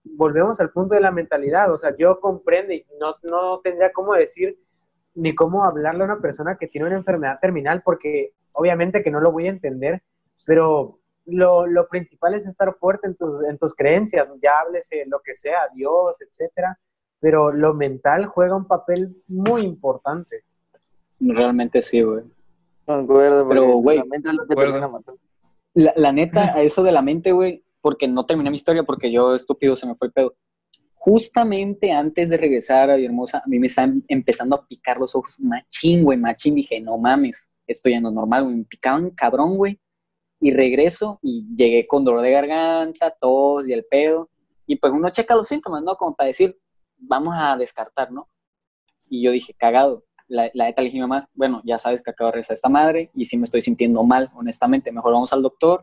volvemos 0.05 0.59
al 0.61 0.71
punto 0.71 0.95
de 0.95 1.03
la 1.03 1.11
mentalidad, 1.11 1.71
o 1.71 1.77
sea, 1.77 1.95
yo 1.95 2.19
comprendo 2.21 2.73
y 2.73 2.87
no, 2.99 3.15
no 3.31 3.61
tendría 3.61 3.93
cómo 3.93 4.15
decir 4.15 4.59
ni 5.15 5.35
cómo 5.35 5.63
hablarle 5.63 6.05
a 6.05 6.07
una 6.07 6.21
persona 6.23 6.57
que 6.57 6.67
tiene 6.67 6.87
una 6.87 6.97
enfermedad 6.97 7.39
terminal, 7.39 7.83
porque 7.85 8.33
obviamente 8.53 9.03
que 9.03 9.11
no 9.11 9.21
lo 9.21 9.31
voy 9.31 9.47
a 9.47 9.51
entender, 9.51 10.03
pero 10.47 11.01
lo, 11.27 11.67
lo 11.67 11.87
principal 11.89 12.33
es 12.33 12.47
estar 12.47 12.73
fuerte 12.73 13.09
en, 13.09 13.15
tus- 13.17 13.45
en 13.45 13.59
tus 13.59 13.75
creencias, 13.75 14.27
ya 14.43 14.53
háblese 14.65 15.05
lo 15.07 15.21
que 15.21 15.35
sea, 15.35 15.69
Dios, 15.75 16.23
etcétera, 16.23 16.79
pero 17.21 17.53
lo 17.53 17.75
mental 17.75 18.25
juega 18.25 18.57
un 18.57 18.67
papel 18.67 19.23
muy 19.29 19.61
importante. 19.67 20.45
Realmente 21.21 21.83
sí, 21.83 22.01
güey. 22.01 22.25
Concuerdo, 22.87 23.47
Pero, 23.51 23.67
güey. 23.83 23.99
La, 25.75 25.93
la 25.95 26.11
neta, 26.13 26.55
a 26.55 26.63
eso 26.63 26.83
de 26.83 26.91
la 26.93 27.03
mente, 27.03 27.33
güey, 27.33 27.63
porque 27.81 28.09
no 28.09 28.27
terminé 28.27 28.51
mi 28.51 28.57
historia, 28.57 28.83
porque 28.83 29.11
yo 29.11 29.35
estúpido 29.35 29.77
se 29.77 29.87
me 29.87 29.95
fue 29.95 30.09
el 30.09 30.13
pedo. 30.13 30.37
Justamente 30.93 31.93
antes 31.93 32.29
de 32.29 32.37
regresar 32.37 32.91
a 32.91 32.97
Villahermosa, 32.97 33.39
a 33.39 33.49
mí 33.49 33.59
me 33.59 33.69
estaban 33.69 34.05
empezando 34.09 34.57
a 34.57 34.67
picar 34.67 34.99
los 34.99 35.15
ojos 35.15 35.37
machín, 35.39 36.05
güey, 36.05 36.19
machín. 36.19 36.55
Dije, 36.55 36.79
no 36.81 36.99
mames, 36.99 37.51
esto 37.67 37.89
ya 37.89 38.01
no 38.01 38.09
es 38.11 38.15
normal, 38.15 38.45
güey. 38.45 38.57
Me 38.57 38.65
picaban 38.65 39.11
cabrón, 39.11 39.57
güey. 39.57 39.81
Y 40.41 40.53
regreso 40.53 41.19
y 41.23 41.47
llegué 41.57 41.87
con 41.87 42.05
dolor 42.05 42.23
de 42.23 42.33
garganta, 42.33 43.15
tos 43.19 43.67
y 43.69 43.73
el 43.73 43.85
pedo. 43.91 44.29
Y 44.67 44.77
pues 44.77 44.93
uno 44.93 45.09
checa 45.11 45.35
los 45.35 45.49
síntomas, 45.49 45.83
¿no? 45.83 45.97
Como 45.97 46.15
para 46.15 46.29
decir, 46.29 46.59
vamos 46.99 47.35
a 47.37 47.57
descartar, 47.57 48.13
¿no? 48.13 48.29
Y 49.09 49.23
yo 49.23 49.31
dije, 49.33 49.55
cagado. 49.55 50.05
La, 50.29 50.49
la 50.55 50.67
neta 50.67 50.81
le 50.81 50.91
dije 50.91 50.99
a 51.03 51.09
mamá, 51.09 51.29
bueno, 51.35 51.61
ya 51.65 51.77
sabes 51.77 52.03
que 52.03 52.11
acabo 52.11 52.29
de 52.29 52.33
regresar 52.35 52.55
esta 52.55 52.69
madre 52.69 53.11
y 53.15 53.25
sí 53.25 53.37
me 53.37 53.45
estoy 53.45 53.63
sintiendo 53.63 54.03
mal, 54.05 54.31
honestamente. 54.35 54.93
Mejor 54.93 55.15
vamos 55.15 55.33
al 55.33 55.43
doctor 55.43 55.83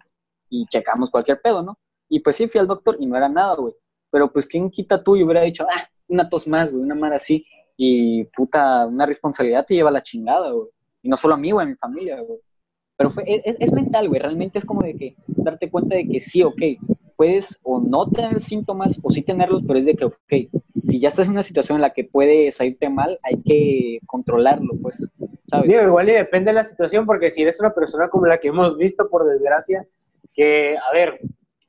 y 0.49 0.65
checamos 0.67 1.09
cualquier 1.09 1.41
pedo, 1.41 1.61
¿no? 1.61 1.77
Y 2.09 2.19
pues 2.21 2.35
sí, 2.35 2.47
fui 2.47 2.59
al 2.59 2.67
doctor 2.67 2.97
y 2.99 3.05
no 3.05 3.15
era 3.17 3.29
nada, 3.29 3.55
güey. 3.55 3.73
Pero 4.09 4.31
pues, 4.31 4.45
¿quién 4.47 4.69
quita 4.69 5.03
tú 5.03 5.15
y 5.15 5.23
hubiera 5.23 5.41
dicho, 5.41 5.65
ah, 5.69 5.83
una 6.07 6.29
tos 6.29 6.47
más, 6.47 6.71
güey, 6.71 6.83
una 6.83 6.95
madre 6.95 7.17
así? 7.17 7.45
Y 7.75 8.23
puta, 8.25 8.85
una 8.87 9.05
responsabilidad 9.05 9.65
te 9.65 9.75
lleva 9.75 9.89
a 9.89 9.93
la 9.93 10.03
chingada, 10.03 10.51
güey. 10.51 10.69
Y 11.03 11.09
no 11.09 11.17
solo 11.17 11.33
a 11.35 11.37
mí, 11.37 11.51
güey, 11.51 11.65
a 11.65 11.69
mi 11.69 11.75
familia, 11.75 12.19
güey. 12.21 12.39
Pero 12.97 13.09
fue, 13.11 13.23
es- 13.27 13.57
es 13.59 13.73
mental, 13.73 14.07
güey. 14.09 14.19
Realmente 14.21 14.57
es 14.59 14.65
como 14.65 14.81
de 14.81 14.95
que 14.95 15.15
darte 15.27 15.69
cuenta 15.69 15.95
de 15.95 16.07
que 16.07 16.19
sí, 16.19 16.41
ok, 16.43 16.61
puedes 17.15 17.59
o 17.63 17.79
no 17.79 18.07
tener 18.09 18.39
síntomas 18.39 18.99
o 19.03 19.09
sí 19.11 19.21
tenerlos, 19.21 19.63
pero 19.67 19.79
es 19.79 19.85
de 19.85 19.95
que, 19.95 20.05
ok, 20.05 20.33
si 20.85 20.99
ya 20.99 21.09
estás 21.09 21.25
en 21.27 21.33
una 21.33 21.43
situación 21.43 21.77
en 21.77 21.81
la 21.81 21.93
que 21.93 22.03
puede 22.05 22.51
salirte 22.51 22.89
mal, 22.89 23.19
hay 23.23 23.41
que 23.43 23.99
controlarlo, 24.05 24.73
pues, 24.81 25.07
¿sabes? 25.47 25.69
Digo, 25.69 25.81
igual 25.83 26.09
y 26.09 26.13
depende 26.13 26.51
de 26.51 26.55
la 26.55 26.63
situación, 26.63 27.05
porque 27.05 27.29
si 27.31 27.41
eres 27.41 27.59
una 27.59 27.73
persona 27.73 28.09
como 28.09 28.25
la 28.27 28.39
que 28.39 28.47
hemos 28.49 28.77
visto, 28.77 29.09
por 29.09 29.25
desgracia, 29.27 29.85
que, 30.33 30.77
a 30.77 30.93
ver, 30.93 31.19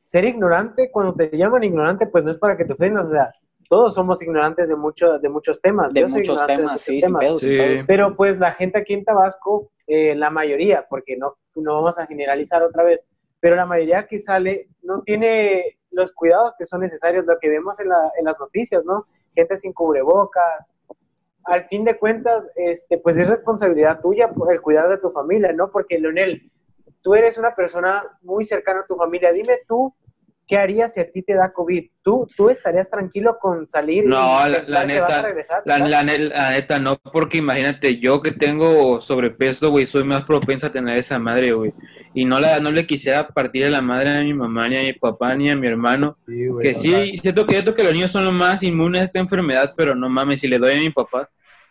ser 0.08 0.24
ignorante, 0.24 0.90
cuando 0.90 1.12
te 1.14 1.36
llaman 1.36 1.64
ignorante, 1.64 2.06
pues 2.06 2.24
no 2.24 2.30
es 2.30 2.38
para 2.38 2.56
que 2.56 2.64
te 2.64 2.72
ofendas, 2.72 3.08
o 3.08 3.10
sea, 3.10 3.30
todos 3.68 3.92
somos 3.92 4.22
ignorantes 4.22 4.66
de, 4.70 4.74
mucho, 4.74 5.18
de 5.18 5.28
muchos 5.28 5.60
temas. 5.60 5.92
de 5.92 6.00
Yo 6.00 6.08
muchos 6.08 6.40
de 6.40 6.46
temas, 6.46 6.80
sí, 6.80 6.92
sin 7.02 7.02
sin 7.02 7.20
Sí. 7.38 7.56
pedos. 7.58 7.84
Pero 7.86 8.16
pues 8.16 8.38
la 8.38 8.52
gente 8.52 8.78
aquí 8.78 8.94
en 8.94 9.04
Tabasco, 9.04 9.70
eh, 9.86 10.14
la 10.14 10.30
mayoría, 10.30 10.86
porque 10.88 11.18
no, 11.18 11.36
no 11.56 11.74
vamos 11.74 11.98
a 11.98 12.06
generalizar 12.06 12.62
otra 12.62 12.84
vez, 12.84 13.06
pero 13.38 13.54
la 13.54 13.66
mayoría 13.66 14.06
que 14.06 14.18
sale 14.18 14.68
no 14.82 15.02
tiene 15.02 15.78
los 15.90 16.12
cuidados 16.14 16.54
que 16.58 16.64
son 16.64 16.80
necesarios, 16.80 17.26
lo 17.26 17.38
que 17.38 17.50
vemos 17.50 17.78
en, 17.78 17.90
la- 17.90 18.10
en 18.18 18.24
las 18.24 18.40
noticias, 18.40 18.86
¿no? 18.86 19.04
Gente 19.34 19.56
sin 19.56 19.74
cubrebocas. 19.74 20.66
Al 21.44 21.66
fin 21.66 21.84
de 21.84 21.98
cuentas, 21.98 22.50
este, 22.56 22.96
pues 22.96 23.18
es 23.18 23.28
responsabilidad 23.28 24.00
tuya 24.00 24.30
el 24.50 24.60
cuidar 24.62 24.88
de 24.88 24.96
tu 24.96 25.10
familia, 25.10 25.52
¿no? 25.52 25.70
Porque, 25.70 25.98
Leonel, 25.98 26.50
tú 27.08 27.14
eres 27.14 27.38
una 27.38 27.54
persona 27.54 28.02
muy 28.20 28.44
cercana 28.44 28.80
a 28.80 28.86
tu 28.86 28.94
familia. 28.94 29.32
Dime 29.32 29.54
tú, 29.66 29.94
¿qué 30.46 30.58
harías 30.58 30.92
si 30.92 31.00
a 31.00 31.10
ti 31.10 31.22
te 31.22 31.32
da 31.32 31.50
COVID? 31.54 31.86
¿Tú, 32.02 32.28
tú 32.36 32.50
estarías 32.50 32.90
tranquilo 32.90 33.38
con 33.40 33.66
salir 33.66 34.04
No, 34.04 34.46
y 34.46 34.50
la- 34.50 34.58
la 34.66 34.86
que 34.86 35.00
vas 35.00 35.10
a 35.10 35.16
neta, 35.16 35.22
regresar? 35.22 35.62
La, 35.64 35.78
la 35.78 36.02
la 36.02 36.50
neta 36.50 36.78
no, 36.78 36.98
porque 37.10 37.38
imagínate, 37.38 37.98
yo 37.98 38.20
que 38.20 38.32
tengo 38.32 39.00
sobrepeso, 39.00 39.70
güey, 39.70 39.86
soy 39.86 40.04
más 40.04 40.24
propenso 40.24 40.66
a 40.66 40.70
tener 40.70 40.98
esa 40.98 41.18
madre, 41.18 41.52
güey. 41.52 41.72
Y 42.12 42.26
no, 42.26 42.40
la, 42.40 42.60
no 42.60 42.70
le 42.72 42.86
quisiera 42.86 43.26
partir 43.26 43.64
de 43.64 43.70
la 43.70 43.80
madre 43.80 44.10
a 44.10 44.20
mi 44.20 44.34
mamá, 44.34 44.68
ni 44.68 44.76
a 44.76 44.82
mi 44.82 44.92
papá, 44.92 45.34
ni 45.34 45.48
a 45.48 45.56
mi 45.56 45.66
hermano. 45.66 46.18
Que 46.60 46.74
sí, 46.74 47.16
siento 47.22 47.46
que, 47.46 47.54
siento 47.54 47.74
que 47.74 47.84
los 47.84 47.94
niños 47.94 48.12
son 48.12 48.24
los 48.24 48.34
más 48.34 48.62
inmunes 48.62 49.00
a 49.00 49.04
esta 49.06 49.18
enfermedad, 49.18 49.72
pero 49.74 49.94
no 49.94 50.10
mames, 50.10 50.40
si 50.40 50.46
le 50.46 50.58
doy 50.58 50.74
a 50.74 50.78
mi 50.78 50.90
papá, 50.90 51.30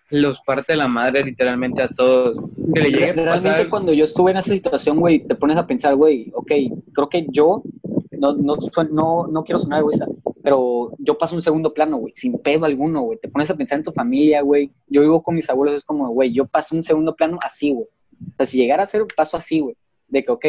los 0.09 0.39
parte 0.41 0.75
la 0.75 0.87
madre 0.87 1.23
literalmente 1.23 1.81
a 1.81 1.87
todos. 1.87 2.43
Que 2.73 2.81
le 2.81 2.91
llegue 2.91 3.09
a 3.09 3.13
Realmente 3.13 3.49
pasar... 3.49 3.69
cuando 3.69 3.93
yo 3.93 4.03
estuve 4.03 4.31
en 4.31 4.37
esa 4.37 4.53
situación, 4.53 4.99
güey, 4.99 5.19
te 5.19 5.35
pones 5.35 5.57
a 5.57 5.67
pensar, 5.67 5.95
güey, 5.95 6.31
ok, 6.33 6.51
creo 6.93 7.09
que 7.09 7.27
yo, 7.29 7.63
no, 8.11 8.33
no, 8.33 8.55
no, 8.91 9.27
no 9.27 9.43
quiero 9.43 9.59
sonar 9.59 9.79
egoísta, 9.79 10.07
pero 10.43 10.91
yo 10.99 11.17
paso 11.17 11.35
un 11.35 11.41
segundo 11.41 11.73
plano, 11.73 11.97
güey, 11.97 12.13
sin 12.15 12.37
pedo 12.39 12.65
alguno, 12.65 13.01
güey. 13.01 13.19
Te 13.19 13.29
pones 13.29 13.49
a 13.49 13.55
pensar 13.55 13.77
en 13.77 13.83
tu 13.83 13.91
familia, 13.91 14.41
güey. 14.41 14.71
Yo 14.87 15.01
vivo 15.01 15.21
con 15.21 15.35
mis 15.35 15.49
abuelos, 15.49 15.75
es 15.75 15.83
como, 15.83 16.07
güey, 16.09 16.33
yo 16.33 16.45
paso 16.45 16.75
un 16.75 16.83
segundo 16.83 17.15
plano 17.15 17.37
así, 17.43 17.71
güey. 17.71 17.87
O 18.33 18.35
sea, 18.35 18.45
si 18.45 18.57
llegara 18.57 18.83
a 18.83 18.87
ser, 18.87 19.05
paso 19.15 19.37
así, 19.37 19.59
güey. 19.59 19.75
De 20.07 20.23
que, 20.23 20.31
ok, 20.31 20.45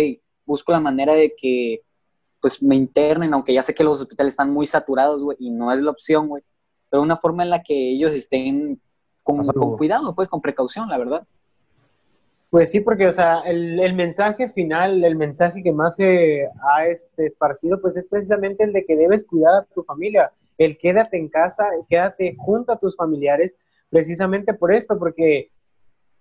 busco 0.47 0.73
la 0.73 0.81
manera 0.81 1.14
de 1.14 1.35
que 1.37 1.83
pues 2.40 2.62
me 2.62 2.77
internen, 2.77 3.35
aunque 3.35 3.53
ya 3.53 3.62
sé 3.62 3.75
que 3.75 3.85
los 3.85 4.01
hospitales 4.01 4.35
están 4.35 4.53
muy 4.53 4.66
saturados, 4.66 5.23
güey, 5.23 5.37
y 5.40 5.51
no 5.51 5.73
es 5.73 5.81
la 5.81 5.90
opción, 5.90 6.29
güey, 6.29 6.42
pero 6.88 7.03
una 7.03 7.16
forma 7.16 7.42
en 7.42 7.51
la 7.51 7.62
que 7.62 7.92
ellos 7.92 8.12
estén 8.12 8.81
con, 9.29 9.45
con 9.45 9.77
cuidado, 9.77 10.14
pues 10.14 10.27
con 10.27 10.41
precaución, 10.41 10.88
la 10.88 10.97
verdad. 10.97 11.27
Pues 12.51 12.71
sí, 12.71 12.81
porque, 12.81 13.07
o 13.07 13.12
sea, 13.12 13.41
el, 13.41 13.79
el, 13.79 13.95
mensaje 13.95 14.49
final, 14.49 15.05
el 15.05 15.17
mensaje 15.17 15.62
que 15.62 15.71
más 15.71 15.97
se 15.97 16.49
ha 16.62 16.87
este, 16.87 17.27
esparcido, 17.27 17.79
pues 17.79 17.99
es 17.99 18.07
precisamente 18.07 18.64
el 18.64 18.73
de 18.73 18.87
que 18.87 18.97
debes 18.97 19.27
cuidar 19.27 19.55
a 19.55 19.64
tu 19.64 19.83
familia, 19.83 20.33
el 20.57 20.79
quédate 20.79 21.19
en 21.19 21.29
casa, 21.29 21.67
quédate 21.91 22.37
junto 22.38 22.73
a 22.73 22.79
tus 22.79 22.97
familiares, 22.97 23.55
precisamente 23.91 24.55
por 24.55 24.73
esto, 24.73 24.99
porque, 24.99 25.51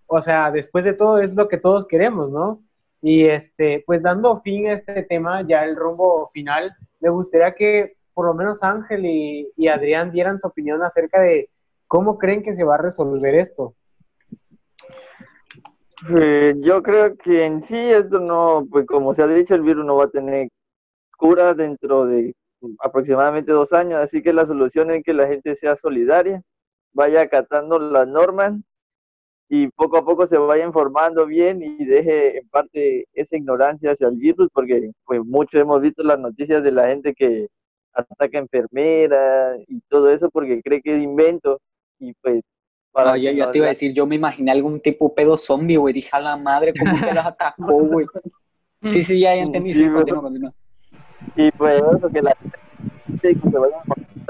o 0.05 0.19
sea, 0.19 0.51
después 0.51 0.83
de 0.83 0.93
todo 0.93 1.19
es 1.19 1.33
lo 1.33 1.47
que 1.47 1.57
todos 1.57 1.85
queremos, 1.85 2.29
¿no? 2.29 2.61
Y 3.01 3.23
este, 3.23 3.83
pues 3.85 4.03
dando 4.03 4.35
fin 4.35 4.67
a 4.67 4.73
este 4.73 5.03
tema, 5.03 5.47
ya 5.47 5.63
el 5.63 5.77
rumbo 5.77 6.29
final, 6.33 6.75
me 6.99 7.09
gustaría 7.09 7.55
que 7.55 7.95
por 8.13 8.25
lo 8.25 8.33
menos 8.33 8.63
Ángel 8.63 9.05
y, 9.05 9.49
y 9.55 9.69
Adrián 9.69 10.11
dieran 10.11 10.39
su 10.39 10.47
opinión 10.47 10.83
acerca 10.83 11.21
de 11.21 11.49
cómo 11.87 12.17
creen 12.17 12.43
que 12.43 12.53
se 12.53 12.63
va 12.63 12.75
a 12.75 12.79
resolver 12.79 13.35
esto. 13.35 13.73
Eh, 16.15 16.53
yo 16.59 16.83
creo 16.83 17.17
que 17.17 17.45
en 17.45 17.63
sí 17.63 17.77
esto 17.77 18.19
no, 18.19 18.67
pues 18.69 18.85
como 18.85 19.13
se 19.13 19.23
ha 19.23 19.27
dicho, 19.27 19.55
el 19.55 19.63
virus 19.63 19.85
no 19.85 19.95
va 19.95 20.05
a 20.05 20.09
tener 20.09 20.49
cura 21.17 21.53
dentro 21.55 22.05
de 22.05 22.35
aproximadamente 22.79 23.51
dos 23.51 23.73
años, 23.73 23.99
así 23.99 24.21
que 24.21 24.33
la 24.33 24.45
solución 24.45 24.91
es 24.91 25.03
que 25.03 25.13
la 25.13 25.27
gente 25.27 25.55
sea 25.55 25.75
solidaria, 25.75 26.41
vaya 26.93 27.21
acatando 27.21 27.79
las 27.79 28.07
normas 28.07 28.53
y 29.49 29.69
poco 29.69 29.97
a 29.97 30.05
poco 30.05 30.27
se 30.27 30.37
vaya 30.37 30.65
informando 30.65 31.25
bien 31.25 31.63
y 31.63 31.85
deje 31.85 32.39
en 32.39 32.49
parte 32.49 33.05
esa 33.13 33.37
ignorancia 33.37 33.91
hacia 33.91 34.07
el 34.07 34.17
virus, 34.17 34.49
porque 34.53 34.91
pues 35.05 35.21
mucho 35.23 35.57
hemos 35.59 35.81
visto 35.81 36.03
las 36.03 36.19
noticias 36.19 36.63
de 36.63 36.71
la 36.71 36.87
gente 36.89 37.13
que 37.13 37.47
ataca 37.93 38.37
enfermeras 38.37 39.59
y 39.67 39.81
todo 39.89 40.09
eso 40.11 40.29
porque 40.29 40.61
cree 40.61 40.81
que 40.81 40.95
es 40.95 41.03
invento 41.03 41.59
y 41.99 42.13
pues 42.13 42.43
no, 43.05 43.15
yo, 43.15 43.51
te 43.51 43.57
iba 43.59 43.67
a 43.67 43.69
decir, 43.69 43.93
yo 43.93 44.07
me 44.07 44.15
imaginé 44.15 44.51
algún 44.51 44.79
tipo 44.79 45.13
pedo 45.13 45.37
zombie, 45.37 45.77
güey. 45.77 45.93
Dije 45.93 46.09
a 46.13 46.19
la 46.19 46.37
madre, 46.37 46.73
¿cómo 46.77 46.99
que 46.99 47.13
las 47.13 47.27
atacó, 47.27 47.73
güey? 47.83 48.07
Sí, 48.85 49.03
sí, 49.03 49.19
ya, 49.19 49.35
entendí. 49.35 49.73
Sí, 49.73 49.87
Y 51.35 51.51
pues 51.51 51.81
eso, 51.81 52.09
que 52.09 52.21
la 52.21 52.35
gente 52.35 53.39
se 53.39 53.57
vaya 53.57 53.77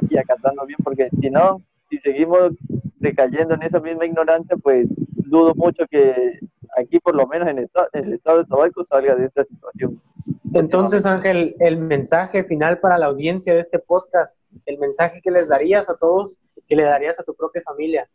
y 0.10 0.18
acatando 0.18 0.66
bien, 0.66 0.78
porque 0.84 1.10
si 1.22 1.30
no, 1.30 1.62
si 1.90 1.98
seguimos 2.00 2.52
decayendo 2.98 3.56
en 3.56 3.64
esa 3.64 3.80
misma 3.80 4.06
ignorancia, 4.06 4.56
pues 4.58 4.88
dudo 5.08 5.54
mucho 5.56 5.86
que 5.90 6.40
aquí, 6.78 7.00
por 7.00 7.16
lo 7.16 7.28
menos 7.28 7.48
en 7.48 7.60
el, 7.60 7.70
en 7.94 8.06
el 8.06 8.14
estado 8.14 8.40
de 8.40 8.46
Tabaco, 8.46 8.84
salga 8.84 9.16
de 9.16 9.26
esta 9.26 9.44
situación. 9.46 10.02
Entonces, 10.54 11.06
Ángel, 11.06 11.56
el 11.60 11.78
mensaje 11.78 12.44
final 12.44 12.80
para 12.80 12.98
la 12.98 13.08
audiencia 13.08 13.54
de 13.54 13.60
este 13.60 13.80
podcast, 13.80 14.42
el 14.66 14.78
mensaje 14.78 15.22
que 15.22 15.32
les 15.32 15.48
darías 15.50 15.90
a 15.90 15.96
todos, 15.96 16.36
que 16.68 16.76
le 16.76 16.84
darías 16.84 17.20
a 17.20 17.24
tu 17.24 17.34
propia 17.34 17.62
familia 17.62 18.08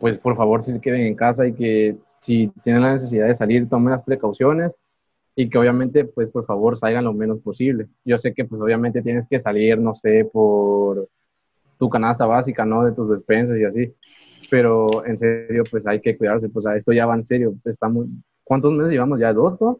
pues 0.00 0.18
por 0.18 0.36
favor 0.36 0.62
si 0.62 0.72
se 0.72 0.80
queden 0.80 1.02
en 1.02 1.14
casa 1.14 1.46
y 1.46 1.52
que 1.52 1.96
si 2.18 2.48
tienen 2.62 2.82
la 2.82 2.92
necesidad 2.92 3.28
de 3.28 3.34
salir 3.34 3.68
tomen 3.68 3.92
las 3.92 4.02
precauciones 4.02 4.74
y 5.36 5.48
que 5.48 5.58
obviamente 5.58 6.04
pues 6.04 6.28
por 6.28 6.44
favor 6.44 6.76
salgan 6.76 7.04
lo 7.04 7.14
menos 7.14 7.40
posible. 7.40 7.86
Yo 8.04 8.18
sé 8.18 8.34
que 8.34 8.44
pues 8.44 8.60
obviamente 8.60 9.00
tienes 9.00 9.26
que 9.28 9.38
salir, 9.38 9.78
no 9.78 9.94
sé, 9.94 10.24
por 10.30 11.08
tu 11.78 11.88
canasta 11.88 12.26
básica, 12.26 12.66
¿no? 12.66 12.84
De 12.84 12.92
tus 12.92 13.08
despensas 13.08 13.56
y 13.56 13.64
así, 13.64 13.94
pero 14.50 15.06
en 15.06 15.16
serio 15.16 15.62
pues 15.70 15.86
hay 15.86 16.00
que 16.00 16.18
cuidarse, 16.18 16.48
pues 16.48 16.66
a 16.66 16.74
esto 16.76 16.92
ya 16.92 17.06
va 17.06 17.14
en 17.14 17.24
serio, 17.24 17.54
estamos, 17.64 18.06
¿cuántos 18.44 18.72
meses 18.72 18.90
llevamos 18.92 19.18
ya? 19.20 19.32
¿Dos, 19.32 19.58
dos? 19.58 19.78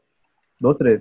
¿Dos, 0.60 0.78
tres? 0.78 1.00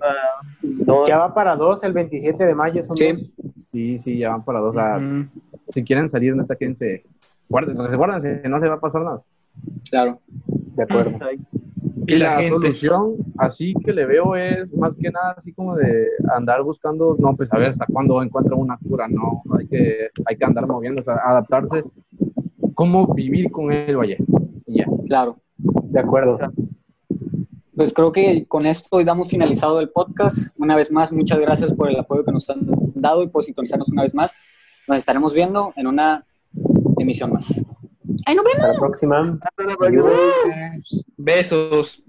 Uh, 0.62 1.06
Ya 1.06 1.18
va 1.18 1.32
para 1.32 1.54
dos, 1.54 1.84
el 1.84 1.92
27 1.92 2.44
de 2.44 2.54
mayo 2.54 2.82
son 2.82 2.96
sí. 2.96 3.12
Dos. 3.12 3.30
Sí, 3.70 3.98
sí, 4.00 4.18
ya 4.18 4.30
van 4.30 4.44
para 4.44 4.58
dos. 4.58 4.74
Si 5.72 5.84
quieren 5.84 6.08
salir, 6.08 6.34
neta, 6.36 6.56
quédense 6.56 7.04
guárdense, 7.50 7.96
guárdense, 7.96 8.48
no 8.48 8.60
se 8.60 8.68
va 8.68 8.74
a 8.76 8.80
pasar 8.80 9.02
nada. 9.02 9.22
Claro, 9.90 10.20
de 10.46 10.82
acuerdo. 10.82 11.18
Y 12.06 12.16
la, 12.16 12.48
solución, 12.48 13.16
así 13.36 13.74
que 13.84 13.92
le 13.92 14.06
veo, 14.06 14.34
es 14.34 14.72
más 14.74 14.96
que 14.96 15.10
nada 15.10 15.34
así 15.36 15.52
como 15.52 15.76
de 15.76 16.08
andar 16.34 16.62
buscando, 16.62 17.16
no, 17.18 17.36
pues 17.36 17.52
a 17.52 17.58
ver 17.58 17.68
hasta 17.70 17.86
cuándo 17.86 18.22
encuentra 18.22 18.56
una 18.56 18.78
cura, 18.78 19.06
no, 19.08 19.42
hay 19.56 19.66
que, 19.66 20.08
hay 20.24 20.36
que 20.36 20.44
andar 20.44 20.66
moviéndose, 20.66 21.10
adaptarse, 21.10 21.84
cómo 22.74 23.12
vivir 23.14 23.50
con 23.50 23.72
y 23.72 24.78
ya. 24.78 24.86
Claro, 25.06 25.36
de 25.58 26.00
acuerdo. 26.00 26.38
Pues 27.76 27.94
creo 27.94 28.12
que 28.12 28.44
con 28.46 28.66
esto 28.66 29.02
damos 29.04 29.28
finalizado 29.28 29.80
el 29.80 29.90
podcast. 29.90 30.54
Una 30.58 30.76
vez 30.76 30.90
más, 30.90 31.12
muchas 31.12 31.38
gracias 31.38 31.72
por 31.72 31.88
el 31.88 31.98
apoyo 31.98 32.24
que 32.24 32.32
nos 32.32 32.48
han 32.50 32.60
dado 32.94 33.22
y 33.22 33.28
por 33.28 33.42
sintonizarnos 33.42 33.88
una 33.90 34.02
vez 34.02 34.14
más. 34.14 34.40
Nos 34.90 34.98
estaremos 34.98 35.32
viendo 35.32 35.72
en 35.76 35.86
una 35.86 36.26
emisión 36.98 37.32
más. 37.32 37.64
Ay, 38.26 38.34
nos 38.34 38.44
vemos. 38.44 38.58
Hasta 39.40 39.62
la 39.64 39.76
próxima. 39.76 40.04
Besos. 41.16 42.02